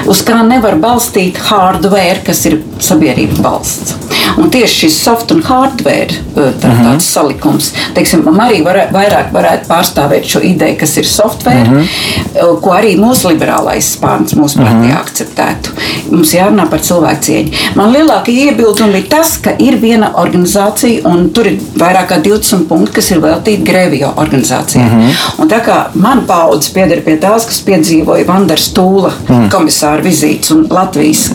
[0.05, 3.95] Uz kā nevar balstīt hardware, kas ir sabiedrības balsts.
[4.37, 6.83] Un tieši šis soft un hardware tā, uh -huh.
[6.85, 12.61] tāds salikums, teiksim, arī var, vairāk varētu pārstāvēt šo ideju, kas ir software, uh -huh.
[12.61, 15.01] ko arī mūsu liberālais spārns mūsu partijā uh -huh.
[15.01, 15.69] akceptētu.
[16.11, 17.51] Mums jārunā par cilvēku cieņu.
[17.75, 22.67] Man lielākie iebildumi ir tas, ka ir viena organizācija, un tur ir vairāk kā 20
[22.67, 24.85] punkti, kas ir veltīti Grēvijo organizācijai.
[24.85, 25.41] Uh -huh.
[25.41, 29.49] Un tā kā man paudze pieder pie tās, kas piedzīvoja Vandars Tūla -huh.
[29.49, 31.31] komisāra vizītes un Latvijas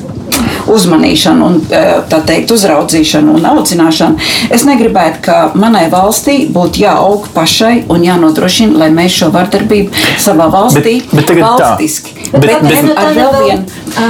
[0.75, 1.61] uzmanīšanu, un,
[2.11, 4.19] tā teikt, uzraudzīšanu un audzināšanu.
[4.55, 10.49] Es negribētu, ka manai valstī būtu jāaug pašai un jānodrošina, lai mēs šo vardarbību savā
[10.53, 11.53] valstī Bet- bet tagad tā.
[11.59, 12.15] valstiski.
[12.15, 13.65] Bet- Bet, bet- bet, nu, ar vēl vēl, vienu.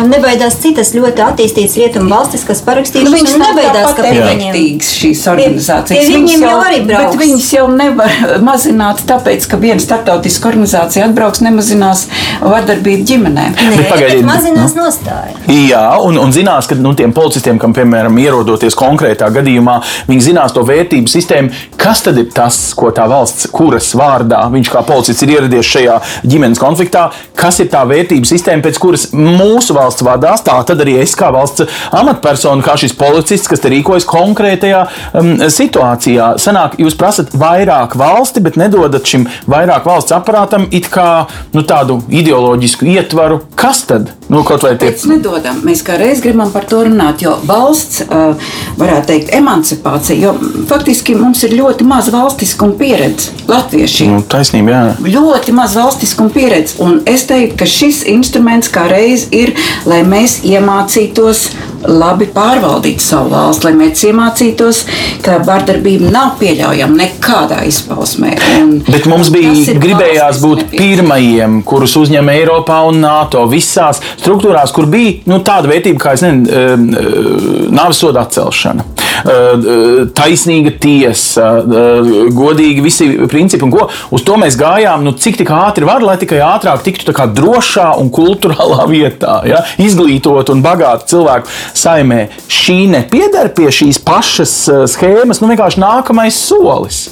[0.09, 3.11] Nebaidās citas ļoti attīstītas rietumu valstis, kas parakstījušas.
[3.11, 6.07] Nu, viņas nebaidās, ka pie efektīvas šīs organizācijas.
[6.07, 7.17] pie viņiem jau arī brauks.
[7.17, 8.11] Bet viņas jau nevar
[8.43, 12.07] mazināt, tāpēc, ka viena starptautiska organizācija atbrauks, nemazinās
[12.43, 13.47] vardarbību ģimenē.
[13.55, 15.35] Nē, Bet pagaidiet, bet mazinās nostāja.
[15.47, 20.25] Jā, un, un zināmā zinās, ka nu, tiem policistiem, kam, piemēram, ierodoties konkrētā gadījumā, viņi
[20.31, 24.83] zinās to vērtību sistēmu, kas tad ir tas, ko tā valsts, kuras vārdā viņš kā
[24.87, 30.05] policists ir ieradies šajā ģimenes konfliktā, kas ir tā vērtību sistēma, pēc kuras mūsu valsts
[30.07, 34.85] vadās, tā tad arī es kā valsts amatpersona, kā šis policists, kas te rīkojas konkrētajā
[35.21, 36.35] um, situācijā.
[36.41, 42.01] Sanāk, jūs prasat vairāk valsti, bet nedodat šim vairāk valsts aparātam it kā nu, tādu
[42.09, 43.43] ideoloģisku ietvaru.
[43.59, 44.18] Kas tad?
[44.29, 48.03] Nu, kaut vai tie Mēs nedodam, mēs kā reiz gribam par to runāt, jo valsts,
[48.77, 50.35] varētu teikt, emancipācija, jo
[50.69, 54.13] faktiski mums ir ļoti maz valstiskuma pieredze latviešiem.
[54.19, 54.83] nu, taisnība, jā.
[55.17, 56.77] ļoti maz valstiskuma pieredze.
[56.85, 59.55] Un es teiktu, ka šis instruments kā reiz ir,
[59.89, 61.49] lai mēs iemācītos
[61.87, 64.83] labi pārvaldīt savu valsti, lai mēs iemācītos,
[65.25, 68.35] ka vardarbība nav pieļaujama nekādā izpausmē.
[68.59, 74.89] Un, Bet mums bija gribējās būt pirmajiem, kurus uzņem Eiropā un NATO visās struktūrās, kur
[74.91, 78.87] bija nu, tāda vērtība kā nāves soda atcelšana.
[79.25, 85.05] Eh, Taisnīga tiesa, eh, godīgi visi principi, un ko uz to mēs gājām.
[85.07, 89.63] Nu, cik tik ātri var, lai tikai ātrāk tiktu drošā un kultūrālā vietā, ja?
[89.79, 92.27] izglītot un bagātu cilvēku saimē.
[92.49, 97.09] Šī nepiedara pie šīs pašas eh, schēmas, nu vienkārši nākamais solis.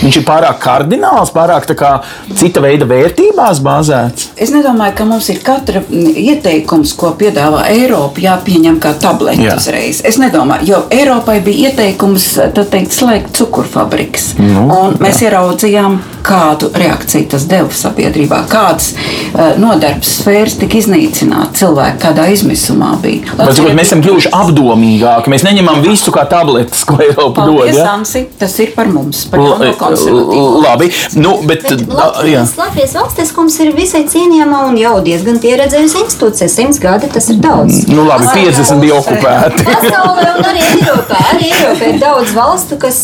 [0.00, 1.90] Viņš ir pārāk kardināls, pārāk tā kā
[2.38, 4.30] cita veida vērtībās bāzēts.
[4.40, 9.56] Es nedomāju, ka mums ir katra ieteikums, ko piedāvā Eiropa, jāpieņem kā tableti Jā.
[9.60, 10.02] uzreiz.
[10.06, 14.32] Es nedomāju, jo Eiropai bija ieteikums, teikt, slēgt cukurfabrikas.
[14.40, 15.30] Nu, un mēs jā.
[15.30, 22.92] ieraudzījām, kādu reakciju tas deva sabiedrībā, kādas uh, nodarbes sfēras tika iznīcinātas, cilvēki kādā izmisumā
[23.02, 23.34] bija.
[23.38, 25.32] Bet, cikot, mēs esam kļuvuši apdomīgāki.
[25.32, 27.70] Mēs neņemam visu kā tabletes, ko Eiropa dod.
[27.70, 27.86] Ja?
[27.94, 30.62] Ansi, tas ir par mums, par jauno konservatīvo.
[30.64, 31.82] Labi, nu, bet, Bet.
[31.94, 36.48] Latvijas, Latvijas valstiskums ir visai cienījama un jau diezgan pieredzējusi institūcija.
[36.50, 37.84] Simts gadi tas ir daudz.
[37.90, 39.66] Nu, labi, Pasaulē- 50 bija okupēti.
[39.68, 41.18] Pasaulē un arī Eiropā.
[41.34, 42.98] Arī Eiropā ir daudz valstu, kas,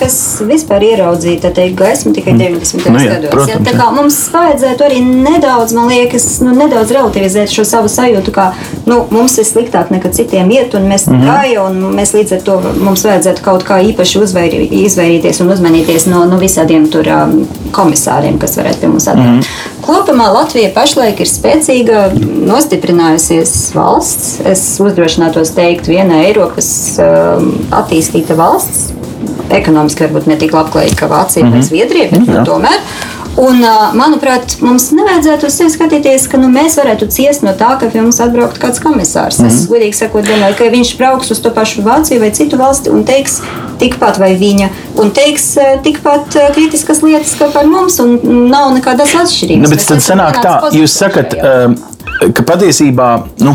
[0.00, 0.16] kas
[0.48, 2.51] vispār ieraudzīja tā teikt, gaismu tikai 90.
[2.92, 3.30] Nu jā, gados.
[3.30, 3.78] protams, jā.
[3.80, 8.52] kā mums vajadzētu arī nedaudz, man liekas, nu, nedaudz relativizēt šo savu sajūtu, ka
[8.86, 11.24] nu, mums ir sliktāk nekā citiem iet, un mēs Mhm.
[11.26, 16.06] gājām, un mēs līdz ar to mums vajadzētu kaut kā īpaši uzvairi, izvairīties un uzmanīties
[16.06, 19.42] no, no visādiem tur um, komisāriem, kas varētu pie mums atnākt.
[19.42, 19.70] Mhm.
[19.82, 22.12] Kopumā Latvija pašlaik ir spēcīga,
[22.46, 24.40] nostiprinājusies valsts.
[24.46, 28.92] Es uzdrošinātos teikt, viena Eiropas um, attīstīta valsts.
[29.50, 32.46] Ekonomiski varbūt ne tik labklājīga kā Vācija vai Zviedrija, bet nu, Jā.
[32.48, 32.78] tomēr.
[33.40, 37.70] Un, uh, manuprāt, mums nevajadzētu uz sevi skatīties, ka nu, mēs varētu ciest no tā,
[37.80, 39.38] ka pie mums atbraukt kāds komisārs.
[39.40, 39.54] Mm -hmm.
[39.54, 43.04] Es godīgi sakot, domāju, ka viņš brauks uz to pašu Vāciju vai citu valsti un
[43.04, 43.40] teiks
[43.78, 48.74] tikpat vai viņa, un teiks uh, tikpat uh, kritiskas lietas kā par mums, un nav
[48.74, 49.62] nekādas atšķirības.
[49.62, 51.76] Nu, bet tad sanāk tā, vienādas jūs sakat, šajā um,
[52.30, 53.08] ka patiesībā,
[53.42, 53.54] nu,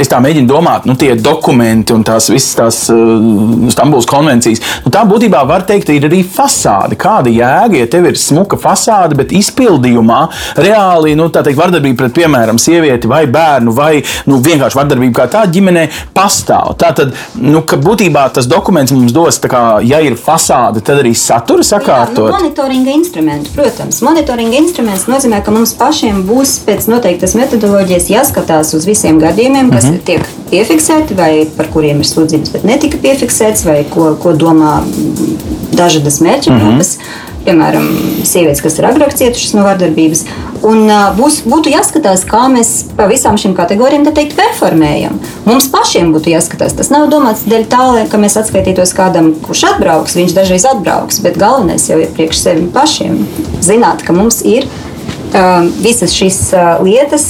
[0.00, 4.92] es tā mēģinu domāt, nu, tie dokumenti un tās visas tās uh, Stambulas konvencijas, nu,
[4.92, 6.98] tā būtībā var teikt, ir arī fasāde.
[7.00, 10.20] Kāda jēga, ja tev ir smuka fasāde, bet izpildījumā
[10.60, 13.92] reāli, nu, teikt, vardarbība pret, piemēram, sievieti vai bērnu vai,
[14.28, 16.74] nu, vienkārši vardarbība kā tāda ģimenē pastāv.
[16.80, 21.14] Tā tad, nu, ka būtībā tas dokuments mums dos, kā, ja ir fasāde, tad arī
[21.18, 22.32] satura Jā, nu, sakārtot.
[22.36, 24.02] monitoringa instrumentu, protams.
[24.04, 29.84] Monitoringa instruments nozīmē, ka mums pašiem būs pēc noteiktas metodoloģijas jāskatās uz visiem gadījumiem, kas
[29.84, 29.90] mm.
[29.90, 30.04] -hmm.
[30.06, 35.36] tiek piefiksēti, vai par kuriem ir sūdzības, bet netika piefiksēts, vai ko, ko domā mm,
[35.76, 36.64] dažādas mērķa Mhm.
[36.64, 36.96] grupas.
[37.42, 37.86] Piemēram,
[38.22, 40.20] sievietes, kas ir agrāk cietušas no vardarbības.
[40.62, 40.86] Un,
[41.18, 45.18] būs, būtu jāskatās, kā mēs pa visām šīm kategorijām teikt, performējam.
[45.44, 46.76] Mums pašiem būtu jāskatās.
[46.78, 50.14] Tas nav domāts dēļ tā, ka mēs atskaitītos kādam, kurš atbrauks.
[50.20, 53.24] Viņš dažreiz atbrauks, bet galvenais jau ir priekš sevi pašiem.
[53.58, 54.91] Zināt, ka mums ir um,
[55.82, 56.38] visas šīs
[56.84, 57.26] lietas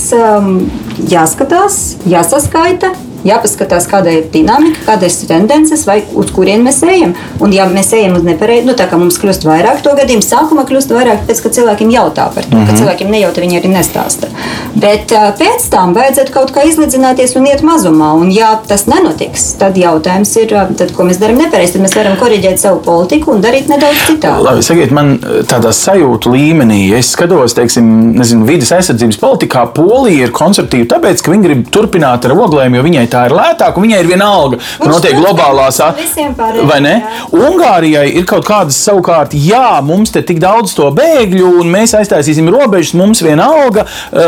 [1.12, 2.94] jāskatās, jāsaskaita.
[3.22, 7.12] Jāpaskatās, kāda ir dinamika, kādas ir tendences, vai uz kurien mēs ejam.
[7.38, 10.64] Un, ja mēs ejam uz nepareizi, nu, tā kā mums kļūst vairāk to gadījumu, sākumā
[10.66, 12.72] kļūst vairāk, pēc tam, kad cilvēkiem jautā par to, mm -hmm.
[12.72, 14.31] kad cilvēkiem nejauta, viņi arī nestāsta.
[14.72, 18.12] Bet uh, pēc tam vajadzētu kaut kā izlīdzināties un iet mazumā.
[18.18, 21.76] Un, ja tas nenotiks, tad jautājums ir, tad, ko mēs darām nepareizi.
[21.76, 24.46] Tad mēs varam korrigēt savu politiku un darīt nedaudz citādi.
[24.46, 25.14] Labi, sakiet, man
[25.48, 31.22] tādā sajūta līmenī, ja es skatos, teiksim, nezinu, vidas aizsardzības politikā, Polija ir konservatīva, tāpēc,
[31.22, 34.28] ka viņi grib turpināt ar oglēm, jo viņai tā ir lētāk, un viņai ir viena
[34.32, 34.60] alga.
[34.82, 36.94] Mums Notiek globālās pārējiem, vai ne?
[37.02, 37.22] jā.
[37.48, 42.50] Ungārijai ir kaut kādas savukārt, jā, mums te tik daudz to bēgļu, un mēs aiztaisīsim
[42.52, 43.86] robežas, mums viena alga,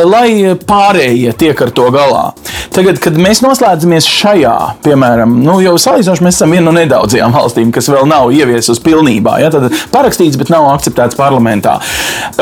[0.08, 2.24] lai lai pārējie tiek ar to galā.
[2.74, 7.70] Tagad, kad mēs noslēdzamies šajā, piemēram, nu, jau salīdzinoši mēs esam viena no nedaudzajām valstīm,
[7.74, 9.36] kas vēl nav ieviesusi pilnībā.
[9.42, 11.76] Ja, tad parakstīts, bet nav akceptēts parlamentā.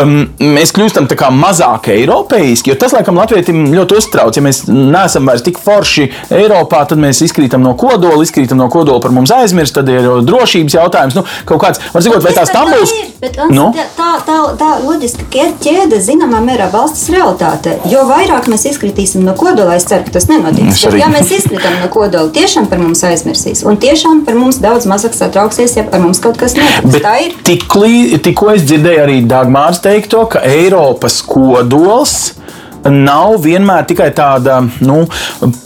[0.00, 4.38] Um, mēs kļūstam tā kā mazāk eiropeiski, jo tas, laikam, Latvijam ļoti uztrauc.
[4.38, 9.02] Ja mēs neesam vairs tik forši Eiropā, tad mēs izkrītam no kodola, izkrītam no kodola
[9.04, 11.18] par mums aizmirst, tad ir drošības jautājums.
[11.18, 12.94] Nu, kaut kāds, var zināt, vai tā Stambuls?
[13.20, 13.68] Bet, nu?
[13.98, 15.28] tā, tā, tā loģiska
[15.60, 17.51] ķēde, zināmā mērā, balstas realitāte.
[17.90, 20.82] Jo vairāk mēs izkritīsim no kodola, es ceru, ka tas nenotiks.
[20.86, 23.64] Bet, ja mēs izkritam no kodola, tiešām par mums aizmirsīs.
[23.68, 26.98] Un tiešām par mums daudz mazāk satrauksies, ja ar mums kaut kas notiks.
[28.22, 32.32] Tikko es dzirdēju arī Dagmārs teikto, ka Eiropas kodols
[32.90, 35.02] nav vienmēr tikai tāda nu,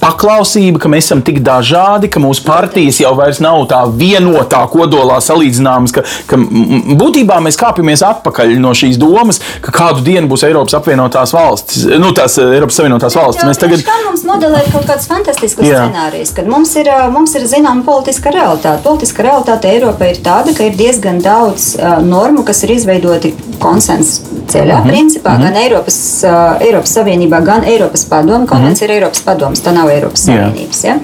[0.00, 5.18] paklausība, ka mēs esam tik dažādi, ka mūsu partijas jau vairs nav tā vienotā kodolā
[5.24, 10.76] salīdzināmas, ka, ka būtībā mēs kāpjamies atpakaļ no šīs domas, ka kādu dienu būs Eiropas
[10.78, 13.44] apvienotās valstis, nu, tās eh, Eiropas Savienotās valstis.
[13.44, 17.46] Jā, mēs tagad mums modelēt kaut kāds fantastisks scenārijs, kad mums ir, eh, mums ir
[17.50, 18.82] zināma politiska realitāte.
[18.86, 24.35] Politiska realitāte Eiropā ir tāda, ka ir diezgan daudz uh, normu, kas ir izveidoti konsensus
[24.52, 24.92] ceļā, mm -hmm.
[24.92, 25.42] principā, mm -hmm.
[25.42, 28.46] gan Eiropas, uh, Eiropas Savienībā, gan Eiropas Padoma.
[28.46, 28.96] Konvencija mm -hmm.
[28.96, 30.84] ir Eiropas Padomas, tā nav Eiropas Savienības.
[30.84, 30.94] Ja?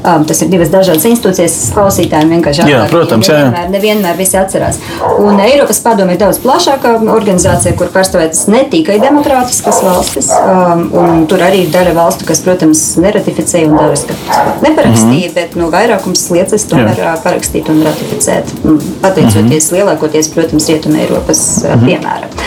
[0.00, 3.40] Um, tas ir divas dažādas institūcijas, klausītājiem vienkārši jā, protams, jā.
[3.50, 4.78] Nevienmēr, nevienmēr visi atcerās.
[5.20, 11.26] Un Eiropas Padoma ir daudz plašākā organizācija, kur pārstāvētas ne tikai demokrātiskas valstis, um, un
[11.28, 14.16] tur arī ir daļa valstu, kas, protams, neratificēja un dažas, ka
[14.64, 15.36] neparakstīja, mm -hmm.
[15.36, 17.14] bet nu, vairākums lietas tomēr jā.
[17.24, 18.56] parakstīt un ratificēt,
[19.04, 19.76] pateicoties mm -hmm.
[19.76, 21.86] lielākoties, protams, Rietuma Eiropas mm -hmm.
[21.86, 22.40] piemēram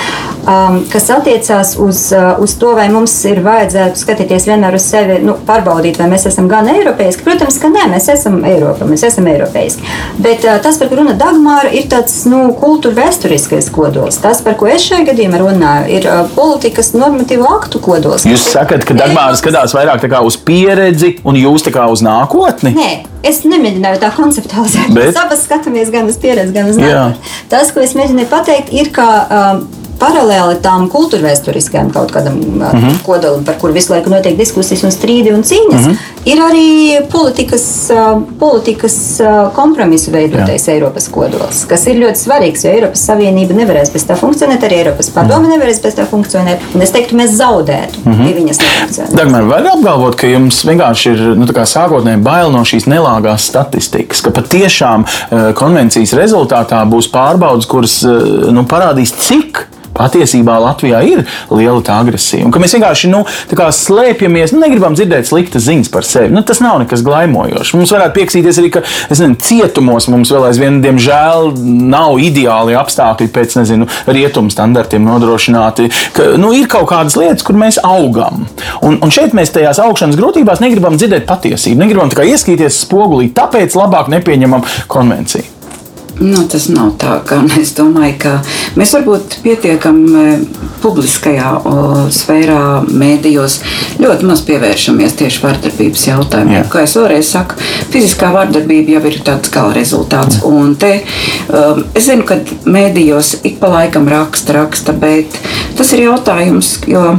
[0.48, 5.20] um, kas attiecās uz, uh, uz to, vai mums ir vajadzētu skatīties vienmēr uz sevi,
[5.24, 7.24] nu, pārbaudīt, vai mēs esam gan eiropeiski.
[7.26, 9.86] Protams, ka nē, mēs esam Eiropa, mēs esam eiropeiski.
[10.24, 14.20] Bet tas, par ko runa Dagmāra, ir tāds nu, kultūra vēsturiskais kodols.
[14.24, 18.28] Tas, par ko es šajā gadījumā runāju, ir politikas normatīvu aktu kodols.
[18.30, 22.76] Jūs sakat, ka Dagmāra skatās vairāk uz pieredzi un jūs uz nākotni?
[22.78, 22.92] Nē.
[23.24, 24.90] Es nemēģināju tā konceptualizēt.
[24.92, 27.32] Mēs abas skatāmies gan uz pieredzi, gan uz nākotni.
[27.52, 29.62] Tas, ko es mēģināju pateikt, ir, ka um,
[30.00, 33.00] paralēli tam kultūrvēsturiskajam kaut kādam mm -hmm.
[33.06, 35.98] kodolam, par kuru visu laiku notiek diskusijas un strīdi un cīņas, mm -hmm.
[36.26, 37.92] ir arī politikas,
[38.40, 39.22] politikas
[39.54, 40.74] kompromisu veidotais Jā.
[40.74, 45.10] Eiropas kodols, kas ir ļoti svarīgs, jo Eiropas Savienība nevarēs bez tā funkcionēt, arī Eiropas
[45.10, 45.58] padome mm -hmm.
[45.58, 46.58] nevarēs bez tā funkcionēt.
[46.76, 48.28] Un es teiktu, mēs zaudētu, mm -hmm.
[48.28, 49.16] ja viņas nefunkcionētu.
[49.16, 54.32] Dagmar, var apgalvot, ka jums vienkārši ir nu, sākotnēji bail no šīs nelāgās statistikas, ka
[54.32, 55.06] patiešām
[55.56, 58.02] konvencijas rezultātā būs pārbaudas, kuras
[58.52, 62.46] nu, parādīs, cik patiesībā Latvijā ir liela tā agresija.
[62.48, 66.34] Un mēs vienkārši nu, slēpjamies, nu, negribam dzirdēt sliktas ziņas par sevi.
[66.34, 67.74] Nu, tas nav nekas glaimojošs.
[67.78, 71.54] Mums varētu pieksīties arī, ka nezinu, cietumos mums vēl aizvien, diemžēl,
[71.94, 75.90] nav ideāli apstākļi pēc nezinu, rietumu standartiem nodrošināti.
[76.16, 78.46] Ka, nu, ir kaut kādas lietas, kur mēs augam.
[78.86, 84.12] Un, un šeit mēs tajās augšanas grūtībās negribam dzirdēt patiesību, negribam ieskatīties spogulī, tāpēc labāk
[84.14, 85.63] nepieņemam konvenciju.
[86.22, 88.34] Nu, tas nav tā, ka es domāju, ka
[88.78, 90.36] mēs varbūt pietiekami e,
[90.84, 91.54] publiskajā
[92.14, 92.60] sfērā,
[92.92, 93.58] mēdījos
[94.04, 96.70] ļoti maz pievēršamies tieši vardarbības jautājumiem.
[96.70, 97.58] Kā jau vēlreiz saku,
[97.94, 100.42] fiziskā vardarbība jau ir tāds gala rezultāts.
[100.48, 100.96] Un te,
[101.50, 105.40] um, es zinu, ka mēdījos ik pa laikam raksta, raksta, bet
[105.78, 107.14] tas ir jautājums, jo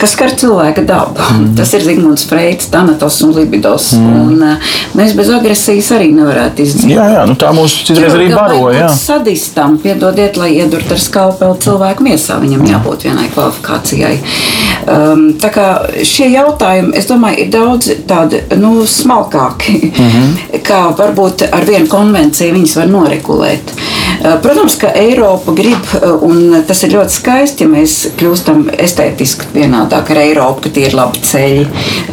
[0.00, 1.20] kas skar cilvēka dabu.
[1.20, 1.52] Mm.
[1.58, 3.92] Tas ir Zigmunds Freits, Tanatos un Libidos.
[3.98, 4.16] Mm.
[4.20, 6.94] Un, uh, mēs bez agresijas arī nevarētu izdzīvot.
[6.96, 8.88] Jā, jā nu tā mūs citreiz arī baroja.
[8.96, 14.16] Sadistam, piedodiet, lai iedurt ar skalpeli cilvēku miesā, viņam jābūt vienai kvalifikācijai.
[14.90, 15.66] Um, tā kā
[16.08, 20.62] šie jautājumi, es domāju, ir daudz tādi nu, smalkāki, mm -hmm.
[20.66, 23.74] kā varbūt ar vienu konvenciju viņas var noregulēt.
[24.20, 29.52] Uh, protams, ka Eiropa grib, uh, un tas ir ļoti skaisti, ja mēs kļūstam estētiski
[29.54, 31.64] vienādi savādāk ar Eiropu, ka tie ir labi ceļi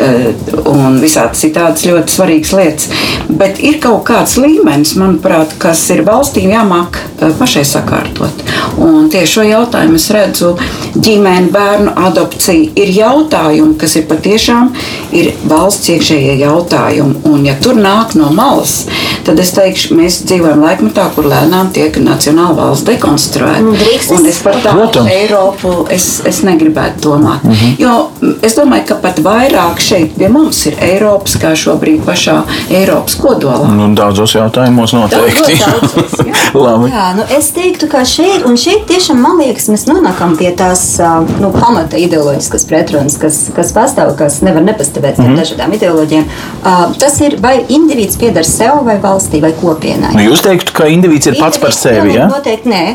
[0.02, 0.28] eh,
[0.65, 2.89] un visādi citādas ļoti svarīgas lietas.
[3.30, 8.43] Bet ir kaut kāds līmenis, manuprāt, kas ir valstīm jāmāk eh, pašai sakārtot.
[8.82, 10.54] Un tieši šo jautājumu es redzu
[10.96, 12.72] ģimeni, bērnu adopciju.
[12.78, 14.74] Ir jautājumi, kas ir patiešām
[15.17, 17.22] ir valsts iekšējie jautājumi.
[17.30, 18.88] Un ja tur nāk no malas,
[19.28, 23.62] tad es teikšu, mēs dzīvojam laikmetā, kur lēnām tiek nacionāla valsts dekonstruēta.
[23.62, 23.74] Nu,
[24.18, 27.44] un es par tādu Eiropu es, es negribētu domāt.
[27.44, 27.76] Mm -hmm.
[27.78, 28.10] Jo
[28.42, 33.72] es domāju, ka pat vairāk šeit pie mums ir Eiropas, kā šobrīd pašā Eiropas kodolā.
[33.74, 35.58] Nu, daudzos jautājumos noteikti.
[35.66, 36.76] Daudzos, jā.
[36.98, 41.00] jā, nu es teiktu, ka šeit, un šeit tiešām man liekas, mēs nonākam pie tās
[41.40, 45.38] nu, pamata ideoloģiskas pretrunas, kas, kas pastāv, kas nevar nepastāvēt mm -hmm.
[45.42, 46.26] dažādām ideoloģijām.
[46.64, 50.14] Uh, tas ir vai indivīds pieder sev vai valstī vai kopienai.
[50.14, 51.87] Nu, jūs teiktu, ka indivīds ir pats par sevi?
[52.15, 52.28] Ja?
[52.32, 52.86] Noteikti nē.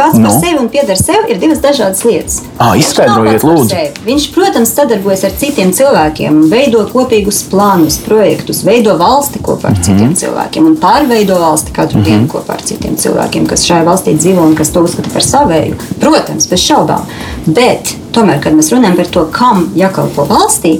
[0.00, 0.24] pats Nu?
[0.24, 2.38] par sevi un pieder sev ir divas dažādas lietas.
[2.58, 3.68] Viņš izskaidrojiet, lūdzu.
[3.68, 4.04] sevi.
[4.06, 10.14] Viņš, protams, sadarbojas ar citiem cilvēkiem, veido kopīgus plānus, projektus, veido valsti kopā ar citiem
[10.16, 14.56] cilvēkiem un pārveido valsti katru dienu kopā ar citiem cilvēkiem, kas šajā valstī dzīvo un
[14.58, 15.76] kas to uzskata par savēju.
[16.00, 17.04] Protams, bez šaubām.
[17.46, 20.78] Bet tomēr, kad mēs runājam par to, kam jākalpo valstī,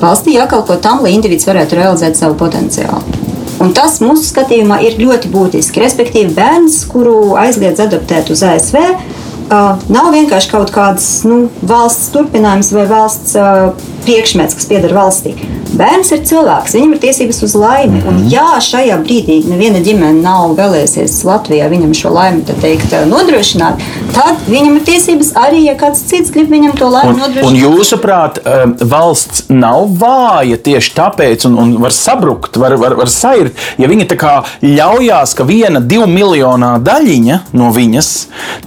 [0.00, 3.19] valstī jākalpo tam, lai indivīds varētu realizēt savu potenciālu.
[3.60, 5.82] Un tas mūsu skatījumā ir ļoti būtiski.
[5.84, 12.72] Respektīvi, bērns, kuru aizliedz adoptēt uz ASV, uh, nav vienkārši kaut kāds nu, valsts turpinājums
[12.76, 15.34] vai valsts uh, priekšmets, kas pieder valstī.
[15.70, 18.00] Bērns ir cilvēks, viņam ir tiesības uz laimi.
[18.10, 23.82] Un, ja šajā brīdī neviena ģimene nav vēlējusies Latvijā viņam šo laimi teikt, uh, nodrošināt,
[24.16, 27.50] tad viņam ir tiesības arī, ja kāds cits grib viņam to laimi Un, nodrošināt.
[27.50, 33.12] un jūsuprāt, um, valsts nav vāja tieši tāpēc, un, un var sabrukt, var, var, var
[33.12, 34.34] sairt, ja viņa tā kā
[34.64, 38.10] ļaujās, ka viena divu miljonā daļiņa no viņas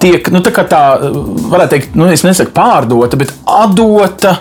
[0.02, 0.82] tiek, nu, tā kā tā,
[1.52, 4.38] varētu teikt, nu, es nesaku pārdota, bet atdota.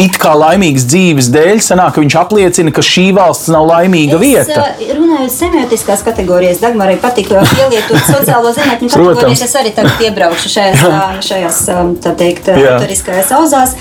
[0.00, 4.64] It kā laimīgas dzīves dēļ, sanāk, viņš apliecina, ka šī valsts nav laimīga vieta.
[4.72, 9.42] Es, uh, runājot semiotiskās kategorijās, Dagmarai patīk pielietot sociālo zinātņu kategorijas.
[9.46, 12.78] Es arī tagad iebraukšu šajās, ā, šajās ā, tā teikt, Jā.
[12.78, 13.76] autoriskajās auzās.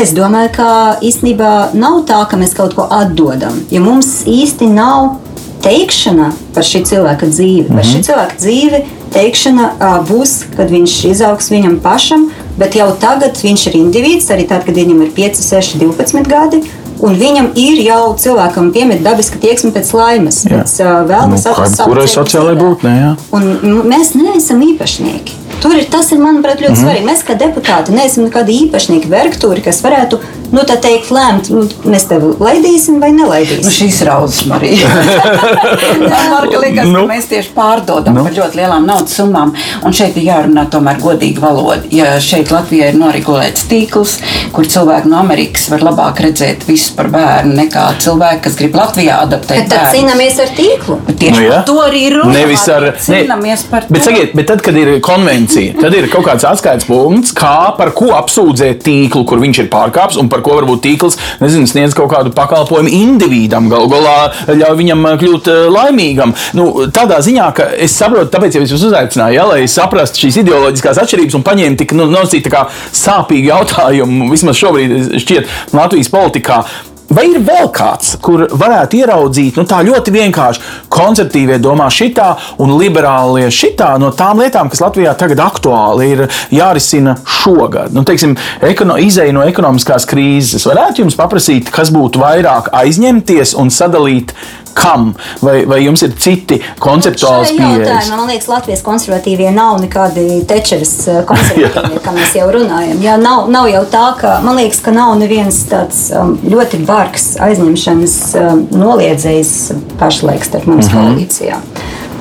[0.00, 0.68] Es domāju, ka
[1.04, 3.60] īstenībā nav tā, ka mēs kaut ko atdodam.
[3.70, 5.18] Ja mums īsti nav
[5.60, 7.90] teikšana par šī cilvēka dzīvi, par Mhm.
[7.90, 8.78] šī cilvēka dzīvi
[9.12, 9.66] teikšana
[10.08, 12.30] būs, kad viņš izaugs viņam pašam,
[12.60, 16.62] bet jau tagad viņš ir indivīds, arī tad, kad viņam ir 5, 6, 12 gadi.
[17.00, 20.58] Un viņam ir jau cilvēkam piemēta dabiska tieksme pēc laimes, Jā.
[20.60, 22.12] pēc uh, vēlmes Nu, savu kurai dzīvē.
[22.60, 23.12] būtnei, jā.
[23.32, 25.38] Un m- mēs neesam īpašnieki.
[25.62, 26.76] Tur ir tas, ir, manuprāt, ļoti mm.
[26.76, 26.84] -hmm.
[26.84, 27.08] svarīgi.
[27.08, 30.20] Mēs, kā deputāti, neesam nekādi īpašnieki, vergtūri, kas varētu,
[30.52, 33.64] nu, tā teikt, lēmt, nu, mēs tevi laidīsim vai nelaidīsim.
[33.66, 34.88] Nu, šīs raudas, Marija.
[36.10, 37.04] Man Marga liekas, Nu.
[37.06, 38.24] ka mēs tieši pārdodam Nu.
[38.26, 39.52] par ļoti lielām naudas summām.
[39.86, 41.82] Un šeit ir jārunā tomēr godīgi valoda.
[41.94, 44.16] Ja šeit Latvijā ir noregulēts tīkls,
[44.54, 49.20] kur cilvēki no Amerikas var labāk redzēt visu par bērnu nekā cilvēki, kas grib Latvijā
[49.24, 49.94] adaptēt Bet tad bērnus.
[49.96, 50.98] cīnāmies ar tīklu.
[51.06, 51.50] Bet Tieši Nu, jā.
[51.60, 52.32] par to arī runā.
[52.34, 54.10] Nevis ar Cīnāmies par Bet, to.
[54.10, 58.10] sakiet, bet tad, kad ir konvencija, tad ir kaut kāds atskaites punkts, kā par ko
[58.16, 62.32] apsūdzēt tīklu, kur viņš ir pārkāpis, un par ko varbūt tīkls nezinu, sniedz kaut kādu
[62.36, 64.16] pakalpojumu individam, galu galā
[64.48, 66.34] ļauj viņam uh, kļūt uh, laimīgam.
[66.58, 70.42] Nu, tādā ziņā, ka es saprotu, tāpēc jau es jūs uzaicināju, ja, lai saprastu šīs
[70.44, 76.62] ideoloģiskās atšķirības un paņēmu tik nu, nosīt sāpīgu jautājumu, vismaz šobrīd šķiet Latvijas politikā.
[77.10, 80.60] Vai ir vēl kāds, kur varētu ieraudzīt nu, tā ļoti vienkārši
[80.94, 82.28] konservatīvie domā šitā
[82.62, 86.22] un liberālie šitā no tām lietām, kas Latvijā tagad aktuāli ir
[86.54, 87.90] jārisina šogad?
[87.96, 90.60] Nu, teiksim, ekono, izēja no ekonomiskās krīzes.
[90.60, 94.36] Es varētu jums paprasīt, kas būtu vairāk aizņemties un sadalīt
[94.74, 95.14] kam,
[95.44, 97.88] vai, vai jums ir citi konceptuāls Šajā pieejas?
[97.88, 103.00] jautājumā, man liekas, Latvijas konservatīvie nav nekādi tečeres eh, konservatīvie, kā mēs jau runājam.
[103.04, 107.32] Jā, nav, nav jau tā, ka man liekas, ka nav neviens tāds um, ļoti bargs
[107.42, 109.54] aizņemšanas um, noliedzējs
[110.00, 110.96] pašlaik starp mums Mhm.
[110.96, 111.58] koalīcijā.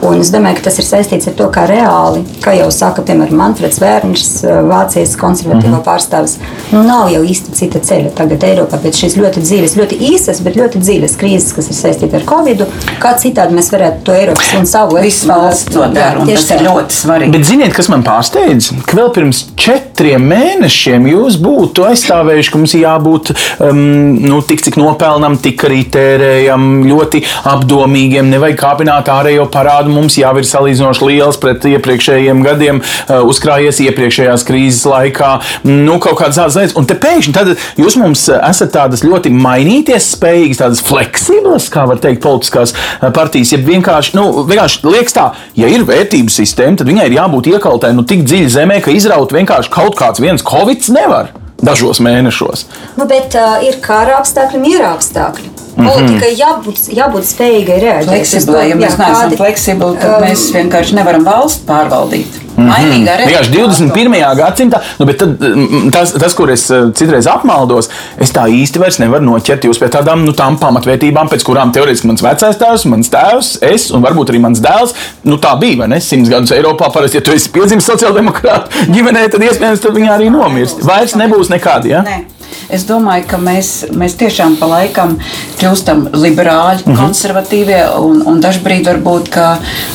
[0.06, 3.36] Un es domāju, ka tas ir saistīts ar to, kā reāli, kā jau saka, piemēram,
[3.40, 4.28] Manfreds Vērns,
[4.70, 5.84] Vācijas konservatīvo Mhm.
[5.86, 6.38] pārstāvis.
[6.72, 10.56] Nu, nav jau īsti cita ceļa tagad Eiropā pēc šīs ļoti dzīves, ļoti īsas, bet
[10.56, 12.66] ļoti dziļas krīzes, kas ir saistīta ar Covid.
[13.00, 16.68] Kā citādi mēs varētu to Eiropas un savu valsts to dara, un tieši tas ir
[16.68, 17.32] ļoti svarīgi.
[17.32, 18.72] Bet ziniet, kas man pārsteidz?
[18.86, 24.62] Ka vēl pirms četriem mēnešiem jūs būtu aizstāvējuši, ka mums ir jābūt um, nu, tik,
[24.64, 29.89] cik nopelnam, tik arī tērējam, ļoti apdomīgiem, nevajag kāpināt ārējo parādu.
[29.90, 35.32] Mums jau ir salīdzinoši liels pret iepriekšējiem gadiem, uh, uzkrājies iepriekšējās krīzes laikā.
[35.68, 36.78] Nu, kaut kādas tādas lietas.
[36.80, 41.86] Un te pēkšņi tad jūs mums uh, esat tādas ļoti mainīties spējīgas, tādas fleksiblas, kā
[41.90, 43.54] var teikt, politiskās uh, partijas.
[43.56, 45.28] Ja vienkārši, nu, vienkārši liekas tā,
[45.60, 49.36] ja ir vērtību sistēma, tad viņai ir jābūt iekaltai nu, tik dziļi zemē, ka izraut
[49.36, 52.68] vienkārši kaut kāds viens covid nevar dažos mēnešos.
[53.00, 55.59] Nu, bet uh, ir kara apstākļi, miera apstākļi.
[55.76, 55.88] Mhm.
[55.88, 58.12] Politikai jābūt, jābūt spējīgai reaģēt.
[58.12, 62.40] Fleksibli, ja mēs neesam fleksibli, tad um, mēs vienkārši nevaram valsts pārvaldīt.
[62.60, 63.30] Mainīgā Mhm.
[63.30, 64.36] Vienkārši 21.
[64.36, 67.88] gadsimtā, nu, bet tad, mm, tas, tas, kur es eh, citreiz apmaldos,
[68.20, 72.10] es tā īsti vairs nevaru noķert jūs pie tādām nu, tām pamatvērtībām, pēc kurām teorētiski
[72.10, 74.96] mans vecais tēvs, mans tēvs, es un varbūt arī mans dēls.
[75.24, 76.02] Nu, tā bija, vai ne?
[76.04, 80.30] Simts gadus Eiropā parasti, ja tu esi piedzimis sociāldemokrāta ģimenē, tad iespējams tad viņi arī
[80.34, 80.84] nomirst.
[80.84, 81.96] Vairs nebūs nekādi.
[81.96, 82.04] Ja?
[82.04, 82.39] Nē.
[82.70, 85.18] Es domāju, ka mēs, mēs tiešām pa laikam
[85.60, 87.00] kļūstam liberāļi, mm -hmm.
[87.00, 89.38] konservatīvie, un, un dažkārt varbūt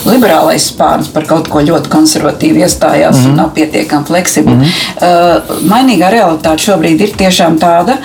[0.09, 3.31] liberālais spārns par kaut ko ļoti konservatīvu iestājās mm -hmm.
[3.31, 4.55] un nav pietiekami fleksibli.
[4.55, 4.71] Mm -hmm.
[5.03, 7.97] uh, mainīgā realitāte šobrīd ir tiešām tāda,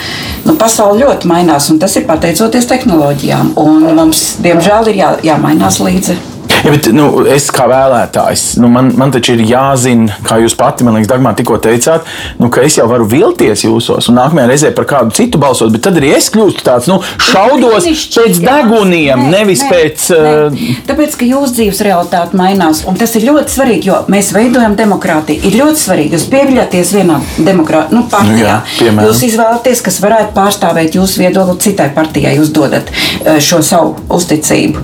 [0.45, 3.51] nu, pasaule ļoti mainās, un tas ir pateicoties tehnoloģijām.
[3.55, 6.38] Un mums, diemžēl, ir jā, jāmainās līdzi.
[6.63, 10.83] Ja, bet, nu, es kā vēlētājs, nu, man, man taču ir jāzina, kā jūs pati,
[10.83, 12.07] man liekas, Dagmar, tikko teicāt,
[12.41, 15.85] nu, ka es jau varu vilties jūsos un nākamajā reizē par kādu citu balsot, bet
[15.87, 16.99] tad arī es kļūstu tāds, nu,
[17.29, 20.09] šaudos pēc deguniem, nē, nevis nē, pēc.
[20.11, 20.33] Nē.
[20.49, 20.73] Uh...
[20.89, 25.43] Tāpēc, ka jūsu dzīves realitāte mainās, un tas ir ļoti svarīgi, jo mēs veidojam demokrātiju.
[25.47, 28.59] Ir ļoti svarīgi, jūs pieviļaties vienā demokrātijā, nu, partijā.
[28.59, 32.91] Nu, jā, jūs izvēlaties, kas varētu pārstāvēt jūsu viedokli citai partijai, jūs dodat
[33.43, 34.83] šo savu uzticību,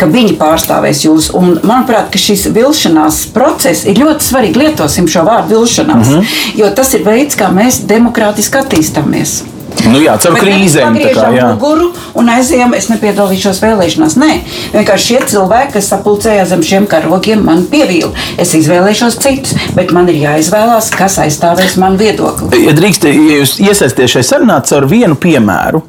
[0.00, 1.09] ka viņi pārstāvēs jūs.
[1.36, 4.60] Un, manuprāt, šis vilšanās process ir ļoti svarīgi.
[4.64, 6.58] Lietosim šo vārdu vilšanās, mm -hmm.
[6.62, 9.40] jo tas ir veids, kā mēs demokrātiski attīstāmies.
[9.88, 10.96] Nu jā, caur krīzēm.
[10.96, 14.16] Mēs griežam muguru un aizējām, es nepiedalīšos vēlēšanās.
[14.20, 14.30] Nē,
[14.74, 18.10] vienkārši šie cilvēki, kas sapulcējās zem šiem karogiem, man pievīla.
[18.40, 22.64] Es izvēlēšos citus, bet man ir jāizvēlās, kas aizstāvēs manu viedokli.
[22.66, 25.82] Ja drīkst, ja jūs iesaisties šajā sarunā ar vienu piemēru.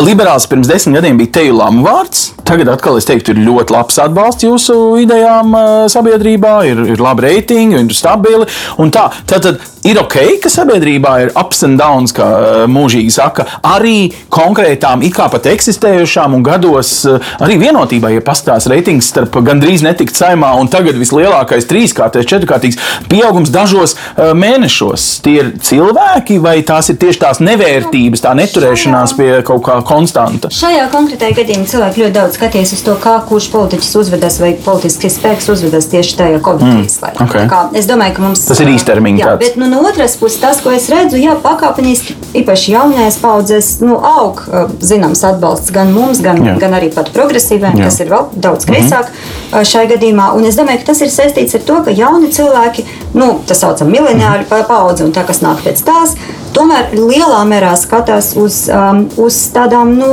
[0.00, 2.30] Liberāls pirms desmit gadiem bija Teju Lamvārds.
[2.48, 4.74] Tagad atkal es teiktu, ir ļoti labs atbalsts jūsu
[5.04, 5.52] idejām
[5.92, 8.48] sabiedrībā, ir, ir labi reitingi, ir stabili.
[8.90, 12.26] Tā, tad, ir ok, ka sabiedrībā ir ups and downs, kā
[12.70, 17.04] mūžīgi saka, arī konkrētām, it kā pat eksistējušām un gados
[17.38, 22.80] arī vienotībā, ja pastāstās reitings starp gandrīz netikt saimā un tagad vislielākais trīskārtais, četrkārtīgs
[23.12, 25.06] pieaugums dažos mēnešos.
[25.22, 30.50] Tie ir cilvēki vai tās ir tieši tās nevērtības, tā neturēšanās pie kaut kā konstanta?
[30.54, 35.18] Šajā konkrētajā gadījumā cilvēki ļoti daudz skaties uz to, kā kurš politiķis uzvedas vai politisks
[35.18, 37.26] spēks uzvedas tieši tajā krīzes mm, laikā.
[37.26, 37.48] Okay.
[37.50, 39.24] Kā, es domāju, ka mums tas ir īstermiņā.
[39.24, 43.70] Jā, bet nu, no otras puses, tas, ko es redzu, jā, pakāpeniski, īpaši jaunajās paudzēs,
[43.84, 44.42] nu, aug
[44.84, 46.56] zināms atbalsts gan mums, gan, jā.
[46.60, 48.72] gan arī pat progresīviem, kas ir vēl daudz mhm.
[48.72, 49.14] kreisāk mm
[49.52, 49.70] -hmm.
[49.72, 50.30] šai gadījumā.
[50.36, 52.86] Un es domāju, ka tas ir saistīts ar to, ka jauni cilvēki,
[53.16, 56.14] nu, tā saucam, mileniāļu paudze un tā, kas nāk pēc tās,
[56.56, 60.12] tomēr lielā mērā skatās uz, um, uz tādām nu,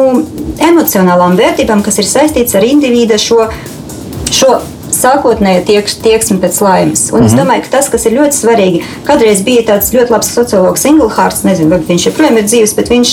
[0.69, 3.45] emocionālām vērtībām, kas ir saistītas ar individu šo,
[4.33, 4.57] šo
[5.01, 7.09] sākotnēja tieks, tieksme pēc laimes.
[7.11, 7.25] Un mm -hmm.
[7.25, 7.41] es mhm.
[7.41, 11.69] domāju, ka tas, kas ir ļoti svarīgi, kādreiz bija tāds ļoti labs sociologs Inglhārds, nezinu,
[11.69, 13.11] vai viņš joprojām ir dzīves, bet viņš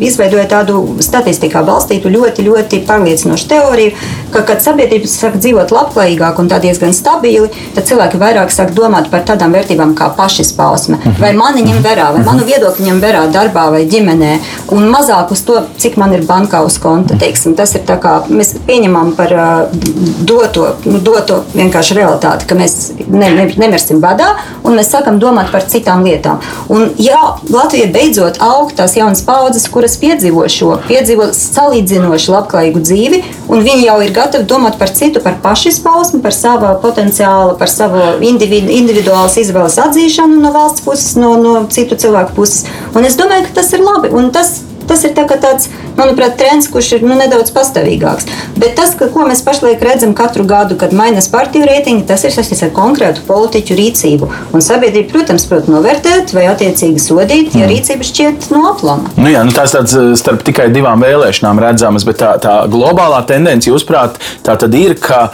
[0.00, 3.92] izveidoja tādu statistikā balstītu ļoti, ļoti pārliecinošu teoriju,
[4.32, 9.10] ka, kad sabiedrība sāk dzīvot labklājīgāk un tā diezgan stabili, tad cilvēki vairāk sāk domāt
[9.10, 10.96] par tādām vērtībām kā pašizpausme.
[10.96, 11.20] Mm -hmm.
[11.20, 15.42] Vai mani ņem vērā, vai manu viedokli ņem vērā darbā vai ģimenē, un mazāk uz
[15.42, 17.18] to, cik man ir bankā uz konta.
[17.18, 19.78] Teiksim, tas ir tā kā mēs pieņemam par uh,
[20.20, 20.74] doto.
[20.84, 24.30] Nu, dotu vienkārši realitāti, ka mēs ne, ne, nemirsim badā
[24.62, 26.42] un mēs sākam domāt par citām lietām.
[26.72, 27.18] Un, ja
[27.50, 33.88] Latvija beidzot aug tās jaunas paudzes, kuras piedzīvo šo, piedzīvo salīdzinoši labklājīgu dzīvi, un viņi
[33.88, 39.38] jau ir gatavi domāt par citu, par pašizpausmi, par savu potenciālu, par savu individu, individuālas
[39.40, 42.66] izvēles atzīšanu no valsts puses, no, no citu cilvēku puses.
[42.94, 44.12] Un es domāju, ka tas ir labi.
[44.14, 44.58] Un tas
[44.88, 45.68] Tas ir tā tāds,
[45.98, 48.28] manuprāt, trends, kurš ir nu, nedaudz pastāvīgāks.
[48.58, 52.34] Bet tas, ka, ko mēs pašlaik redzam katru gadu, kad mainās partiju reitingi, tas ir
[52.34, 54.30] saistīts ar konkrētu politiķu rīcību.
[54.56, 57.72] Un sabiedrība, protams, prot novērtēt vai attiecīgi sodīt, ja mm.
[57.74, 59.12] rīcība šķiet no aplama.
[59.20, 63.20] Nu jā, nu tās tāds eh, starp tikai divām vēlēšanām redzamas, bet tā, tā globālā
[63.28, 65.28] tendence, jūsuprāt, tā tad ir, ka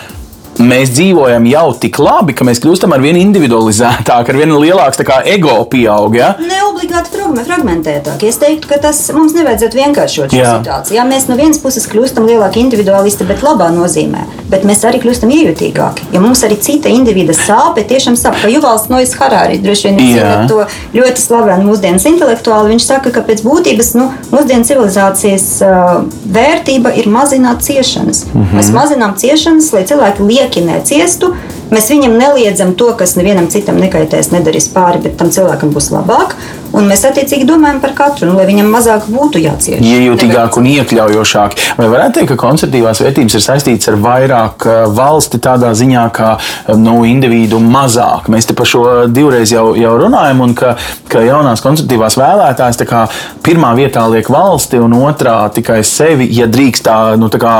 [0.58, 5.64] mēs dzīvojam jau tik labi, ka mēs kļūstam ar vien individualizētāki, ar vien lielāks ego
[5.70, 6.14] pieaug.
[6.16, 6.34] Ja?
[6.40, 7.10] Ne obligāti
[7.44, 8.22] fragmentētāk.
[8.28, 10.52] Es teiktu, ka tas mums nevajadzētu vienkāršot šo Jā.
[10.58, 10.96] situāciju.
[10.98, 14.24] Jā, mēs no vienas puses kļūstam lielāki individualisti, bet labā nozīmē.
[14.50, 16.10] Bet mēs arī kļūstam iejutīgāki.
[16.14, 20.50] Ja mums arī cita individa sāpe tiešām sāp, kā Juvals Nois Harāri droši vien zināt
[20.50, 20.60] to
[20.94, 26.04] ļoti slavenu mūsdienas intelektuāli, viņš saka, ka pēc būtības nu, mūsdienu civilizācijas uh,
[26.36, 28.26] vērtība ir mazināt ciešanas.
[28.30, 28.60] Mm -hmm.
[28.60, 31.32] Mēs mazinām ciešanas, lai cilvēki liek lieki neciestu.
[31.72, 36.36] Mēs viņam neliedzam to, kas nevienam citam nekaitēs, nedarīs pāri, bet tam cilvēkam būs labāk.
[36.74, 39.82] Un mēs attiecīgi domājam par katru, nu, lai viņam mazāk būtu jācieš.
[39.84, 41.56] Iejūtīgāk un iekļaujošāk.
[41.78, 46.32] Vai varētu teikt, ka konservatīvās vērtības ir saistītas ar vairāk uh, valsti tādā ziņā, ka
[46.40, 48.26] uh, nu, individu mazāk?
[48.32, 50.74] Mēs te par šo divreiz jau, jau runājam, un ka,
[51.12, 53.04] ka jaunās konservatīvās vēlētājas kā,
[53.46, 57.54] pirmā vietā liek valsti un otrā tikai sevi, ja drīkst tā, nu, tā kā,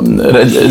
[0.00, 0.18] um,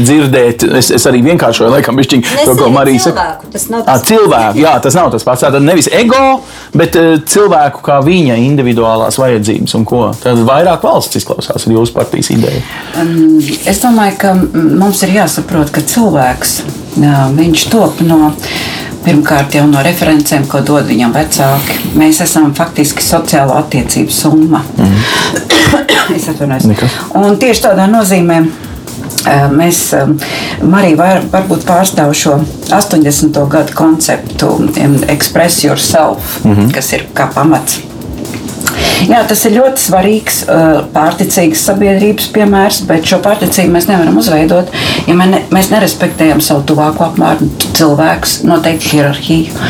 [0.03, 0.67] dzirdēt.
[0.81, 3.27] Es, es arī vienkāršoju, laikam, bišķiņ, to, ko Marija saka.
[3.53, 5.47] Tas nav tas, cilvēku, jā, tas nav tas pats.
[5.47, 6.41] Tātad nevis ego,
[6.75, 6.99] bet
[7.31, 10.13] cilvēku cilvēku kā viņa individuālās vajadzības un ko.
[10.21, 12.61] Tad vairāk valsts izklausās ar jūsu partijas ideju.
[12.99, 16.63] Um, es domāju, ka mums ir jāsaprot, ka cilvēks
[16.97, 18.34] viņš top no.
[19.07, 21.78] Pirmkārt, jau no referencēm, ko dod viņam vecāki.
[21.95, 24.59] Mēs esam faktiski sociālo attiecību summa.
[24.75, 24.97] Mm
[26.15, 26.65] es atvainojos.
[27.15, 28.41] Un tieši tādā nozīmē
[29.51, 29.81] Mēs
[30.61, 32.39] arī var, varbūt pārstāvam šo
[32.71, 33.37] 80.
[33.49, 34.53] gadu konceptu,
[35.07, 36.73] express yourself, mm -hmm.
[36.73, 37.79] kas ir kā pamats.
[39.05, 40.39] Jā, tas ir ļoti svarīgs,
[40.95, 44.71] pārticīgs sabiedrības piemērs, bet šo pārticību mēs nevaram uzveidot,
[45.05, 49.67] ja, mēs nerespektējam savu tuvāko apmēru cilvēkus, noteikti hierarhiju,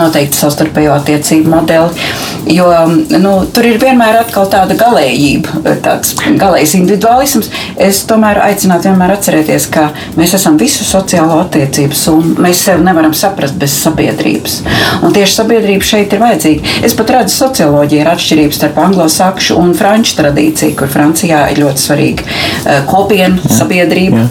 [0.00, 2.08] noteikti savstarpējo attiecību modeli.
[2.48, 7.50] Jo nu, tur ir vienmēr tāda galējība, tāds galējs individuālisms.
[7.76, 12.46] Es tomēr aicinātu vienmēr atcerēties, ka mēs esam visu sociālo attiecību summa.
[12.48, 14.62] Mēs sevi nevaram saprast bez sabiedrības.
[15.04, 16.76] Un tieši sabiedrība šeit ir vajadzīga.
[16.88, 18.12] Es pat redzu, socioloģija ir
[18.48, 24.28] atšķirība starp anglosakšu un franču tradīciju, kur Francijā ir ļoti svarīga kopiena sabiedrība.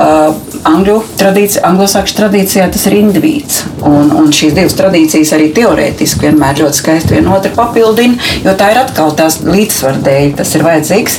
[0.00, 0.34] Uh,
[0.68, 3.62] angļu tradīcijā, anglosakšu tradīcijā tas ir indivīds.
[3.86, 8.70] Un, un šīs divas tradīcijas arī teorētiski vienmēr ļoti skaisti viena otru papildina, jo tā
[8.74, 10.34] ir atkal tās līdzsvaru dēļ.
[10.40, 11.18] Tas ir vajadzīgs,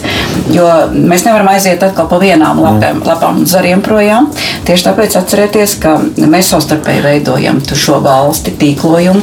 [0.49, 4.29] jo mēs nevaram aiziet atkal pa vienām lapēm, lapām un zariem projām.
[4.65, 9.21] Tieši tāpēc atcerieties, ka mēs savstarpēji veidojam šo valsti tīklojumu.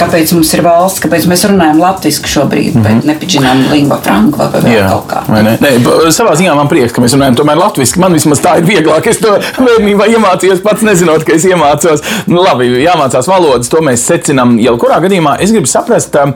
[0.00, 3.00] Kāpēc mums ir valsts, kāpēc mēs runājam latviešu šobrīd, mm -hmm.
[3.00, 5.22] bet nepiģinām lingua franca vai vēl Jā, kaut kā.
[5.32, 5.56] Ne?
[5.60, 5.72] Ne,
[6.10, 8.00] savā ziņā man prieks, ka mēs runājam tomēr latviešu.
[8.00, 9.06] Man vismaz tā ir vieglāk.
[9.06, 12.04] Es to bērnībā iemācījos pats, nezinot, ka es iemācos.
[12.26, 14.58] Nu, labi, jāmācās valodas, to mēs secinām.
[14.60, 16.34] Jebkurā gadījumā es gribu saprast, um,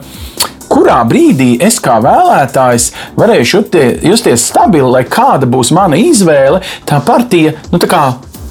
[0.70, 3.64] kurā brīdī es kā vēlētājs varēšu
[4.06, 8.04] justies stabili, lai kāda būs mana izvēle, tā partija, nu tā kā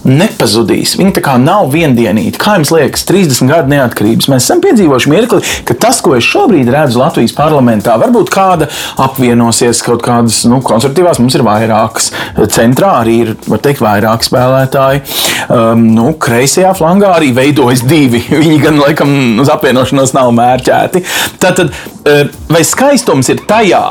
[0.08, 0.96] nepazudīs.
[1.00, 2.40] Viņa tā kā nav viendienīga.
[2.40, 6.70] Kā jums liekas, 30 gadu neatkarības mēs esam piedzīvojuši mirkli, ka tas, ko es šobrīd
[6.74, 8.70] redzu Latvijas parlamentā, varbūt kāda
[9.02, 12.12] apvienosies kaut kādas nu, konservatīvās, mums ir vairākas.
[12.54, 15.04] Centrā arī ir, var teikt, vairāk spēlētāji.
[15.50, 18.24] Um, nu, kreisajā flangā arī veidojas divi.
[18.44, 21.04] Viņi gan laikam uz apvienošanos nav mērķēti.
[21.42, 21.76] Tātad,
[22.06, 23.84] uh, vai skaistums ir tajā?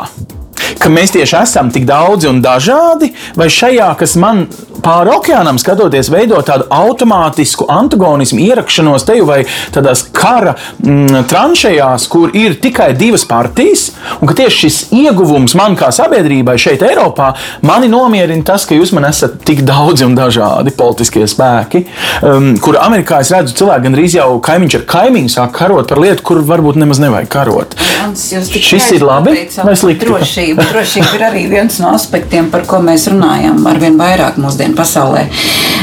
[0.78, 4.46] Ka mēs tieši esam tik daudzi un dažādi, vai šajā, kas man
[4.84, 9.40] pāri okeānam skatoties, veido tādu automātisku antagonismu, ierakšanos te vai
[9.74, 13.88] tādās kara mm, tranšējās, kur ir tikai divas partijas,
[14.20, 17.32] un ka tieši šis ieguvums man kā sabiedrībai šeit, Eiropā,
[17.66, 21.84] mani nomierina tas, ka jūs man esat tik daudzi un dažādi politiskie spēki,
[22.22, 26.24] um, kur Amerikā es redzu cilvēku gandrīz jau kaimiņš ar kaimiņu sāk karot par lietu,
[26.30, 27.76] kur varbūt nemaz nevajag karot.
[28.14, 29.34] Šis ir labi
[29.64, 30.08] vai slikti?
[30.08, 34.76] Drošība, drošība ir arī viens no aspektiem, par ko mēs runājam ar vien vairāk mūsdienu
[34.78, 35.26] pasaulē.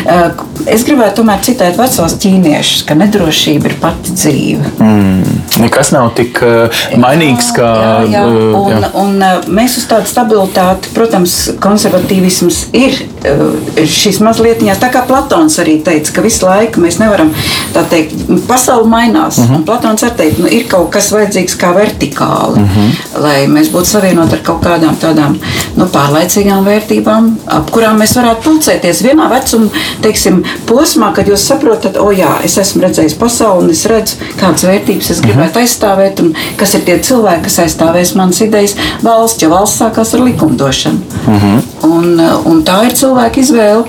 [0.05, 0.43] Eh,
[0.75, 4.73] es gribētu tomēr citēt vecos ķīniešus, ka nedrošība ir pati dzīve.
[4.77, 7.71] Mm, nekas nav tik uh, mainīgs kā.
[8.05, 8.23] Jā, jā.
[8.29, 8.91] Uh, un, jā.
[9.01, 13.01] Un, mēs uz tādu stabilitāti, protams, konservatīvisms ir
[13.31, 17.31] uh, šīs mazlietiņās, tā kā Platons arī teica, ka visu laiku mēs nevaram
[17.73, 18.13] tā teikt,
[18.47, 19.37] pasauli mainās.
[19.37, 19.65] Mm -hmm.
[19.65, 23.21] Platons arī teica, nu, ir kaut kas vajadzīgs kā vertikāli, mm -hmm.
[23.21, 25.37] lai mēs būtu savienoti ar kaut kādām tādām
[25.75, 29.69] nu, pārlaicīgām vērtībām, ap kurām mēs varētu pulcēties vienā vecuma
[30.01, 34.63] teiksim, posmā, kad jūs saprotat, o jā, es esmu redzējis pasauli un es redzu, kādas
[34.63, 35.61] vērtības es gribētu mm -hmm.
[35.61, 40.25] aizstāvēt un kas ir tie cilvēki, kas aizstāvēs manas idejas valsts, jo valsts sākās ar
[40.25, 40.99] likumdošanu.
[41.27, 41.61] Mm -hmm.
[41.85, 42.19] Un,
[42.49, 43.85] un tā ir cilvēka izvēle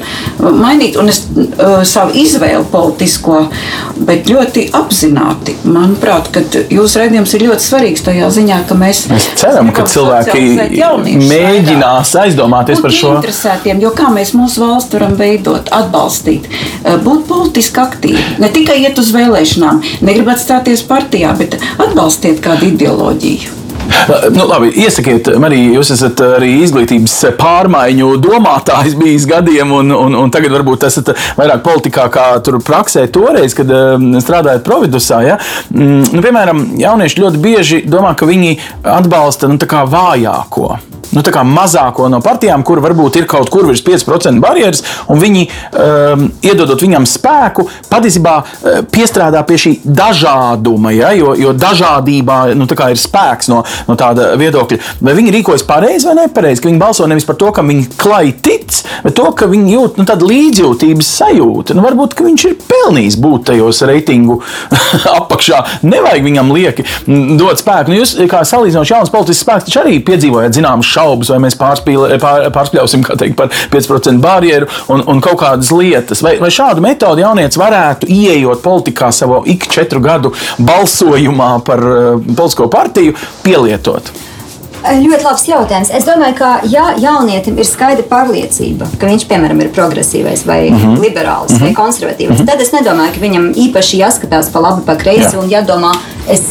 [0.56, 3.42] mainīt, un es uh, savu izvēli politisko,
[4.08, 6.42] bet ļoti apzināti, manuprāt, ka
[6.72, 12.82] jūsu redzējums ir ļoti svarīgs tajā ziņā, ka mēs, mēs ceram, ka cilvēki mēģinās aizdomāties
[12.84, 13.16] par šo.
[13.86, 18.24] Jo kā mēs mūsu valsts varam veidot, atbalstīt, eh, būt politiski aktīvi.
[18.42, 23.55] Ne tikai iet uz vēlēšanām, negribat stāties partijā, bet atbalstiet kādu ideoloģiju.
[24.30, 30.32] Nu, labi, iesakiet, Marija, jūs esat arī izglītības pārmaiņu domātājs bijis gadiem, un, un, un
[30.34, 33.70] tagad varbūt esat vairāk politikā kā tur praksē toreiz, kad
[34.22, 35.22] strādājat Providusā.
[35.26, 35.38] Ja?
[35.74, 38.58] Mm, nu, piemēram, jaunieši ļoti bieži domā, ka viņi
[38.96, 39.58] atbalsta nu,
[39.96, 40.76] vājāko
[41.12, 44.82] nu, mazāko no partijām, kur varbūt ir kaut kur virs 5% barjeras,
[45.12, 51.54] un viņi, um, iedodot viņam spēku, patiesībā uh, piestrādā pie šī dažāduma, ja, jo, jo
[51.56, 54.78] dažādībā nu, ir spēks no, no tāda viedokļa.
[55.04, 58.32] Vai viņi rīkojas pareizi vai nepareizi, ka viņi balso nevis par to, ka viņi klāj
[58.44, 61.76] tic, bet to, ka viņi jūt nu, tādu līdzjūtības sajūtu.
[61.76, 64.40] Nu, varbūt viņš ir pelnījis būt tajos reitingu
[65.18, 65.62] apakšā.
[65.86, 66.86] Nevajag viņam lieki
[67.38, 67.92] dot spēku.
[67.92, 72.18] Nu, jūs, kā salīdzinoši jauns politisks spēks, taču arī piedzīvojat zināmas šaubas, vai mēs pārspīle,
[72.22, 76.22] pār, pārspļausim teikt, par 5% barjeru un, un kaut kādas lietas.
[76.26, 82.20] Vai, vai šādu metodi jaunietis varētu ieejot politikā savā ik četru gadu balsojumā par uh,
[82.26, 83.75] politisko partiju pielietot?
[84.86, 85.90] Ļoti labs jautājums.
[85.90, 90.76] Es domāju, ka ja jaunietim ir skaidra pārliecība, ka viņš, piemēram, ir progresīvais vai uh
[90.76, 90.92] mhm.
[90.92, 91.00] -huh.
[91.02, 91.60] liberāls uh -huh.
[91.60, 91.80] vai mhm.
[91.80, 92.42] konservatīvs, uh mhm.
[92.42, 92.50] -huh.
[92.52, 95.40] tad es nedomāju, ka viņam īpaši jāskatās pa labi, pa kreisi Jā.
[95.40, 95.92] un jādomā,
[96.28, 96.42] es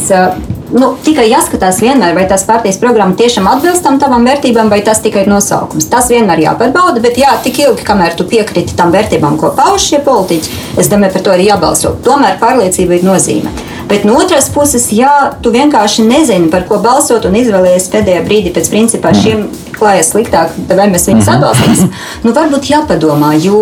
[0.72, 5.00] nu, tikai jāskatās vienmēr, vai tās partijas programma tiešām atbilst tam tavam vērtībām, vai tas
[5.00, 5.88] tikai ir nosaukums.
[5.90, 9.98] Tas vienmēr jāpārbauda, bet jā, tik ilgi, kamēr tu piekriti tam vērtībām, ko pauž šie
[9.98, 11.96] politiķi, es domāju, par to arī jābalso.
[12.04, 13.54] Tomēr pārliecība ir nozīme.
[13.88, 18.50] Bet no otras puses, ja tu vienkārši nezini, par ko balsot un izvēlējies pēdējā brīdī
[18.56, 19.44] pēc principā šiem
[19.76, 21.92] klājas sliktāk, vai mēs viņus atbalstīsim,
[22.24, 23.60] nu varbūt jāpadomā, jo,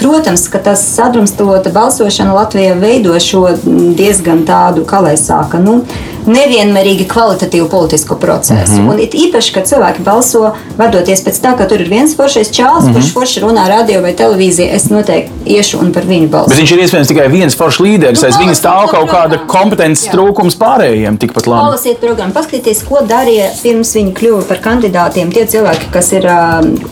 [0.00, 3.50] protams, ka tas sadrumstalota balsošana Latvijā veido šo
[3.98, 5.82] diezgan tādu, kā lai sāka, nu,
[6.26, 8.72] nevienmērīgi kvalitatīvu politisku procesu.
[8.72, 8.90] Mm -hmm.
[8.90, 12.84] Un it īpaši, kad cilvēki balso vadoties pēc tā, ka tur ir viens foršais čāls,
[12.84, 12.94] mm -hmm.
[12.94, 16.48] kurš forši runā radio vai televīzijā, es noteikti iešu un par viņu balsošu.
[16.48, 20.08] Bet viņš ir iespējams tikai viens foršs līderis, nu, aiz viņa stāv kaut kāda kompetences
[20.12, 21.64] trūkums pārējiem tikpat labi.
[21.64, 26.22] Palasiet programmu, paskatieties, ko darīja pirms viņi kļuva par kandidātiem tie cilvēki, kas ir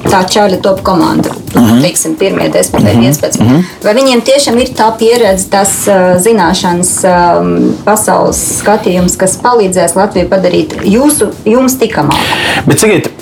[0.08, 1.30] tā čāļa top komanda.
[1.54, 1.82] Mm -hmm.
[1.82, 3.40] Teiksim, pirmie 10 vai 11.
[3.40, 3.62] Mm -hmm.
[3.84, 5.88] Vai viņiem tiešām ir tā pieredze, tas
[6.24, 6.90] zināšanas,
[7.84, 12.40] pasaules skatījums, kas palīdzēs Latviju padarīt jūsu, jums tikamāku.
[12.66, 13.12] Bet, sakiet,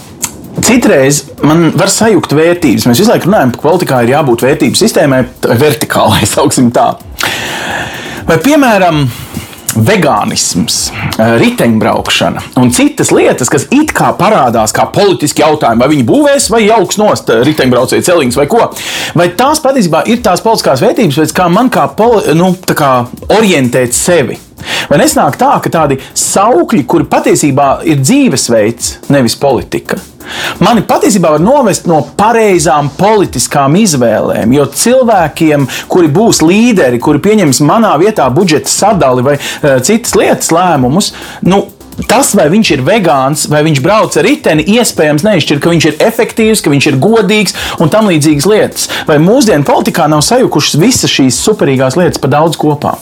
[0.60, 2.84] Citreiz man var sajūgt vērtības.
[2.88, 5.22] Mēs visu laiku runājam, ka politikā ir jābūt vērtību sistēmai,
[5.60, 6.26] vertikālai,
[6.76, 6.88] tā.
[8.28, 9.06] Vai, piemēram,
[9.76, 10.78] vegānisms,
[11.40, 16.64] riteņbraukšana un citas lietas, kas it kā parādās kā politiski jautājumi, vai viņi būvēs vai
[16.66, 18.68] jauks nost riteņbraucēju celiņus vai ko.
[19.18, 22.92] Vai tās patiesībā ir tās politiskās vērtības, pēc kā man kā, poli, nu, kā
[23.38, 24.38] orientēt sevi?
[24.90, 29.96] Vai nesnāk tā, ka tādi saukļi, kuri patiesībā ir dzīvesveids, nevis politika,
[30.64, 34.54] mani patiesībā var novest no pareizām politiskām izvēlēm.
[34.56, 40.54] Jo cilvēkiem, kuri būs līderi, kuri pieņems manā vietā budžeta sadali vai uh, citas lietas
[40.54, 41.14] lēmumus,
[41.46, 41.66] nu,
[42.08, 45.98] Tas, vai viņš ir vegāns, vai viņš brauc ar riteni, iespējams neizšķir, ka viņš ir
[46.06, 48.88] efektīvs, ka viņš ir godīgs un tam līdzīgas lietas.
[49.10, 52.96] Vai mūsdienu politikā nav sajukušas visas šīs superīgās lietas pa daudz kopā?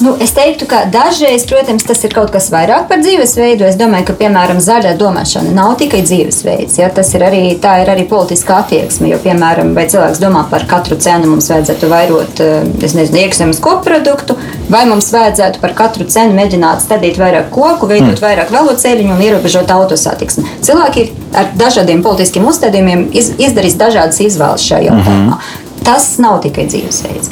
[0.00, 3.64] Nu, es teiktu, ka dažreiz, protams, tas ir kaut kas vairāk par dzīvesveidu.
[3.64, 6.76] Es domāju, ka, piemēram, zaļā domāšana nav tikai dzīvesveids.
[6.82, 6.90] Ja?
[6.92, 9.08] Tas ir arī, tā ir arī politiska attieksme.
[9.14, 14.36] Jo, piemēram, vai cilvēks domā par katru cenu mums vajadzētu vairot, eh, nezinu, iekšzemes koproduktu,
[14.68, 18.24] vai mums vajadzētu par katru cenu mēģināt stādīt vairāk koku, veidot mm.
[18.26, 20.44] vairāk velosipēdiņu un ierobežot autosatiksmi.
[20.66, 25.22] Cilvēki ar dažādiem politiskiem uzstādījumiem iz, izdarīs dažādas izvēles šajā jautājumā.
[25.24, 25.64] Mm -hmm.
[25.86, 27.30] Tas nav tikai dzīvesveids.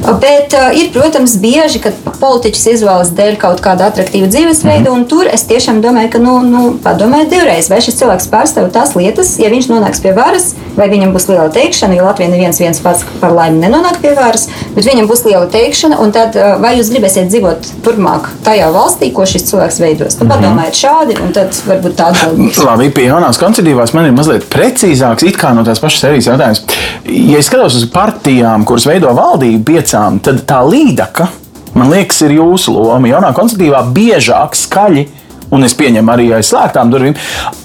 [0.00, 4.94] Bet uh, ir, protams, bieži, kad politiķis izvēlas dēļ kaut kādu attraktīvu dzīvesveidu, mm.
[4.94, 8.94] un tur es tiešām domāju, ka, nu, nu padomājiet divreiz, vai šis cilvēks pārstāv tās
[8.96, 12.80] lietas, ja viņš nonāks pie varas, vai viņam būs liela teikšana, jo Latvijā neviens viens
[12.80, 14.46] pats par laimi nenonāk pie varas,
[14.76, 19.12] bet viņam būs liela teikšana, un tad uh, vai jūs gribēsiet dzīvot turpmāk tajā valstī,
[19.14, 20.18] ko šis cilvēks veidos?
[20.20, 20.32] Nu, mm.
[20.32, 22.62] padomājiet šādi, un tad varbūt tā atbildīs.
[22.64, 26.64] Labi, pie jaunās koncertīvās man ir mazliet precīzāks, it kā no tās pašas sērijas jautājums.
[27.10, 31.26] Ja es skatos uz partijām, kuras veido valdību piecām, tad tā līdaka,
[31.74, 33.08] man liekas, ir jūsu loma.
[33.10, 35.08] Jaunā konservatīvā biežāk skaļi
[35.50, 37.16] un es pieņemu arī aiz slēgtām durvīm,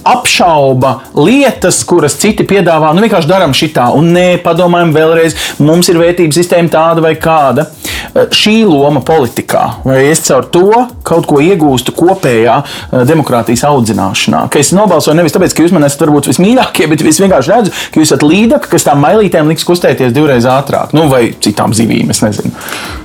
[0.10, 2.96] apšauba lietas, kuras citi piedāvā.
[2.96, 7.68] Nu, vienkārši darām šitā, un nē, padomājam vēlreiz, mums ir vērtības sistēma tāda vai kāda.
[8.14, 10.70] Eh, šī loma politikā, vai es caur to
[11.06, 14.46] kaut ko iegūstu kopējā eh, demokrātijas audzināšanā.
[14.52, 17.74] Ka es nobalsoju nevis tāpēc, ka jūs man esat varbūt vismīļākie, bet es vienkārši redzu,
[17.92, 22.12] ka jūs esat līdaka, kas tām mailītēm liks kustēties divreiz ātrāk, nu, vai citām zivīm,
[22.14, 22.54] es nezinu.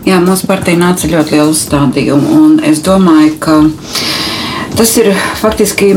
[0.08, 3.60] Jā, mūsu partija nāca ļoti lielu uzstādījumu, un es domāju, ka
[4.80, 5.88] Tas ir faktiski,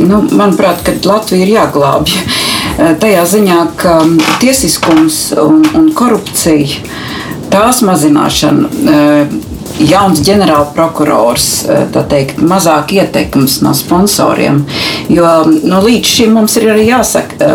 [0.00, 2.14] nu, manuprāt, ka Latvija ir jāglābj.
[2.76, 3.98] Eh, tajā ziņā, ka
[4.40, 6.80] tiesiskums un, un korupcija,
[7.50, 9.36] tās mazināšana, eh,
[9.86, 14.64] jauns ģenerālprokurors, eh, teikt, mazāk ietekmes no sponsoriem.
[15.08, 17.50] Jo nu, līdz šim mums ir arī jāsaka,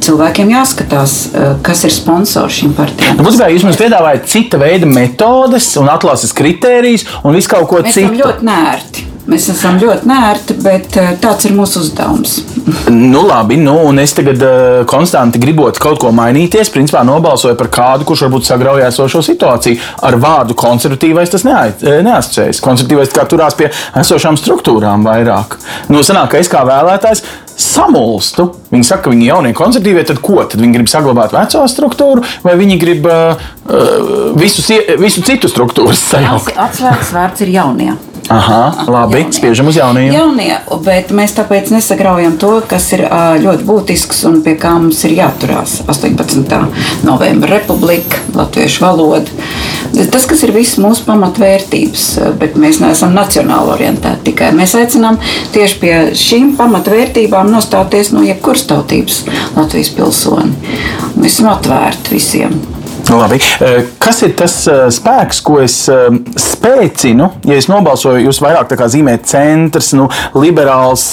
[0.00, 1.14] cilvēkiem jāskatās,
[1.62, 3.16] kas ir sponsors šīm partijām.
[3.16, 7.82] Nu, būtībā jūs mums piedāvājat cita veida metodes un atlases kritērijas un visu kaut ko
[7.82, 8.12] Mēs citu.
[8.12, 9.08] Mēs esam ļoti nērti.
[9.30, 12.40] Mēs esam ļoti nērti, bet eh, tāds ir mūsu uzdevums.
[12.90, 16.72] nu, labi, nu, un es tagad uh, konstanti gribot kaut ko mainīties.
[16.74, 19.78] Principā nobalsoju par kādu, kurš varbūt sagrauj esošo situāciju.
[20.08, 22.62] Ar vārdu konservatīvais tas eh, neasociējas.
[22.66, 23.70] Konservatīvais kā turās pie
[24.02, 25.58] esošām struktūrām vairāk.
[25.92, 27.22] Nu, sanāk, ka es kā vēlētājs
[27.62, 28.48] samulstu.
[28.74, 30.40] Viņi saka, ka viņi ir jaunie konservatīvie, tad ko?
[30.42, 33.50] Tad viņi grib saglabāt veco struktūru, vai viņi grib uh,
[34.34, 34.64] visu,
[34.98, 36.56] visu citu struktūru sajaukt?
[36.58, 37.94] Atsvērts vārds ir jaunie.
[38.32, 39.32] Aha, labi, jaunie.
[39.36, 40.12] spiežam uz jauniem.
[40.14, 40.52] Jaunie,
[40.84, 43.04] bet mēs tāpēc nesagraujam to, kas ir
[43.42, 45.80] ļoti būtisks un pie kā mums ir jāturās.
[45.92, 46.60] 18.
[47.04, 49.26] novembra republika, latviešu valoda.
[50.12, 52.06] Tas, kas ir viss mūsu pamatvērtības,
[52.40, 54.52] bet mēs neesam nacionāli orientēti tikai.
[54.56, 55.20] Mēs aicinām
[55.52, 59.24] tieši pie šīm pamatvērtībām nostāties no jebkuras tautības
[59.56, 60.54] Latvijas pilsoni.
[61.18, 62.56] Mēs esam atvērti visiem.
[63.12, 63.36] Labi.
[63.60, 66.06] Eh, kas ir tas eh, spēks, ko es eh,
[66.40, 67.28] spēcinu?
[67.48, 70.08] Ja es nobalsoju, jūs vairāk zīmējat centrs, nu,
[70.38, 71.04] liberāls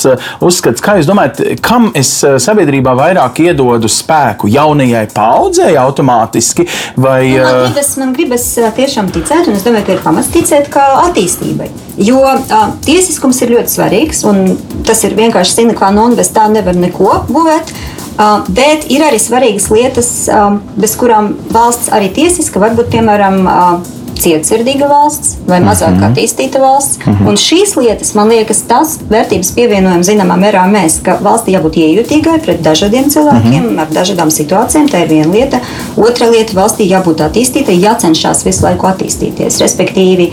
[0.46, 0.84] uzskats.
[0.84, 4.50] Kā jūs domājat, kam es sabiedrībā vairāk iedodu spēku?
[4.52, 6.68] Jaunajai paudzei automātiski?
[7.00, 8.48] Vai, nu, man, gribas, man gribas
[8.80, 11.70] tiešām ticēt, un es domāju, ka ir pamats ticēt kā attīstībai.
[12.00, 14.46] Jo uh, tiesiskums ir ļoti svarīgs, un
[14.88, 17.74] tas ir vienkārši sina kā non, bez tā nevar neko būvēt.
[18.18, 23.40] Uh, bet ir arī svarīgas lietas, um, bez kurām valsts arī tiesiska var būt, piemēram,
[23.48, 26.12] uh, cietsirdīga valsts vai mazāk mm -hmm.
[26.12, 27.00] attīstīta valsts.
[27.06, 27.28] Mm -hmm.
[27.30, 32.40] Un šīs lietas, man liekas, tas vērtības pievienojam zināmā mērā mēs, ka valstī jābūt iejūtīgai
[32.46, 33.82] pret dažādiem cilvēkiem, mm -hmm.
[33.82, 34.88] ar dažādām situācijām.
[34.92, 35.60] Tā ir viena lieta.
[35.98, 39.62] Otra lieta- valstī jābūt attīstītai, jācenšas visu laiku attīstīties.
[39.66, 40.32] Respektīvi,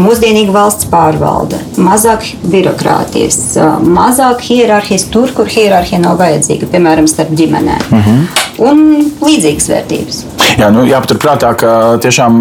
[0.00, 3.38] mūsdienīga valsts pārvalde, mazāk birokrātijas,
[3.84, 7.86] mazāk hierarhijas tur, kur hierarhija nav vajadzīga, piemēram, starp ģimenēm.
[7.90, 8.24] Uh mhm.
[8.24, 8.43] -huh.
[8.62, 8.84] Un
[9.24, 10.24] līdzīgas vērtības.
[10.54, 11.70] Jā, nu, jāpaturprātā, ka
[12.02, 12.38] tiešām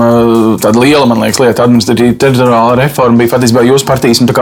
[0.62, 4.34] tāda liela, man liekas, lieta, administratīva teritoriāla reforma bija patiesībā jūsu partijas nu,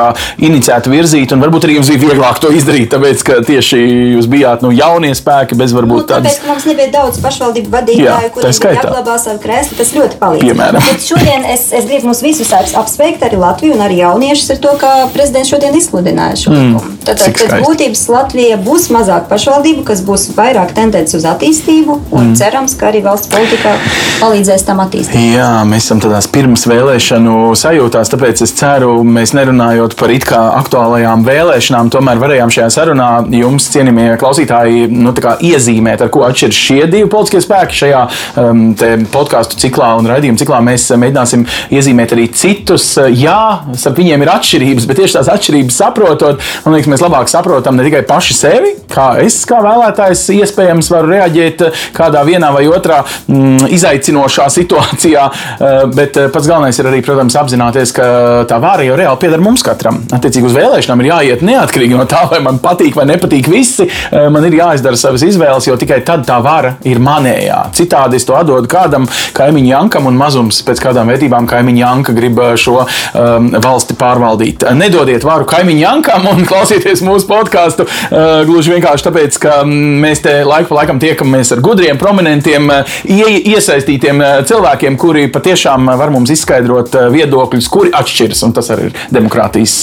[0.50, 3.80] iniciēta virzīt, un varbūt arī jums bija vieglāk to izdarīt, tāpēc, ka tieši
[4.18, 6.40] jūs bijāt nu, jaunie spēki, bez varbūt nu, tādas.
[6.42, 10.46] Tāpēc, mums nebija daudz pašvaldību vadītāju, kuriem jāglabā savu krēslu, tas ļoti palīdz.
[10.50, 10.88] Piemēram.
[10.92, 14.76] Bet šodien es, es gribu mums visus apsveikt arī Latviju un arī jauniešus ar to,
[14.82, 16.92] ka prezidents šodien izsludināja šo mm.
[17.02, 17.18] Likumu.
[17.18, 22.36] Tad pēc būtības Latvija būs mazāk pašvaldību, kas būs vairāk tendence uz attīstību, un mm.
[22.40, 23.74] cerams, ka arī valsts politikā
[24.22, 25.18] palīdzēs tam attīstīt.
[25.36, 30.42] Jā, mēs esam tādās pirms vēlēšanu sajūtās, tāpēc es ceru, mēs nerunājot par it kā
[30.62, 35.14] aktuālajām vēlēšanām, tomēr varējām šajā sarunā jums, cienījamie klausītāji, nu,
[35.52, 38.02] iezīmēt, ar ko atšķiras šie divi politiskie spēki šajā
[38.42, 38.64] um,
[39.12, 40.62] podkāstu ciklā un raidījuma ciklā.
[40.66, 43.40] Mēs mēģināsim iezīmēt arī citus jā,
[43.80, 47.86] starp viņiem ir atšķirības, bet tieši tās atšķirības saprotot, man liekas, mēs labāk saprotam ne
[47.88, 51.64] tikai paši sevi, kā es kā vēlētājs iespējams varu reaģēt
[51.96, 57.38] kādā vienā vai otrā mm, izaicinošā situācijā, eh, bet eh, pats galvenais ir arī, protams,
[57.40, 58.08] apzināties, ka
[58.50, 60.02] tā vāra jau reāli pieder mums katram.
[60.14, 63.88] Attiecīgi uz vēlēšanām ir jāiet neatkarīgi no tā, vai man patīk vai nepatīk visi.
[63.88, 67.64] Eh, man ir jāizdara savas izvēles, jo tikai tad tā vara ir manējā.
[67.78, 72.40] Citādi es to atdodu kādam kaimiņam Jankam un mazums pēc kādām vērtībām kaimiņam Janka grib
[72.60, 74.66] šo um, valsti pārvaldīt.
[74.78, 76.44] Nedodiet varu kaimiņu Jankam un
[76.82, 77.86] klausieties mūsu podkāstu.
[77.86, 82.70] Uh, gluži vienkārši tāpēc, ka mēs te laiku pa laikam tiekamies ar gudriem, prominentiem,
[83.06, 88.44] ie, iesaistītiem uh, cilvēkiem, kuri patiešām var mums izskaidrot viedokļus, kuri atšķiras.
[88.48, 89.76] Un tas arī ir demokrātijas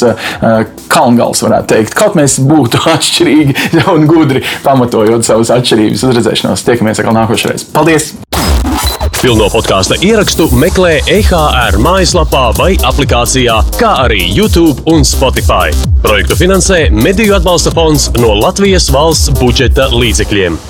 [0.91, 1.97] kalngals, varētu teikt.
[1.99, 6.67] Kaut mēs būtu atšķirīgi un gudri pamatojot savas atšķirības uz redzēšanos.
[6.67, 7.69] Tiekamies atkal nākošais.
[7.75, 8.13] Paldies!
[9.19, 15.75] Pilno podkāstu ierakstu meklē EHR mājaslapā vai aplikācijā, kā arī YouTube un Spotify.
[16.05, 20.63] Projektu finansē Mediju atbalsta fonds no Latvijas valsts budžeta līdzekļiem.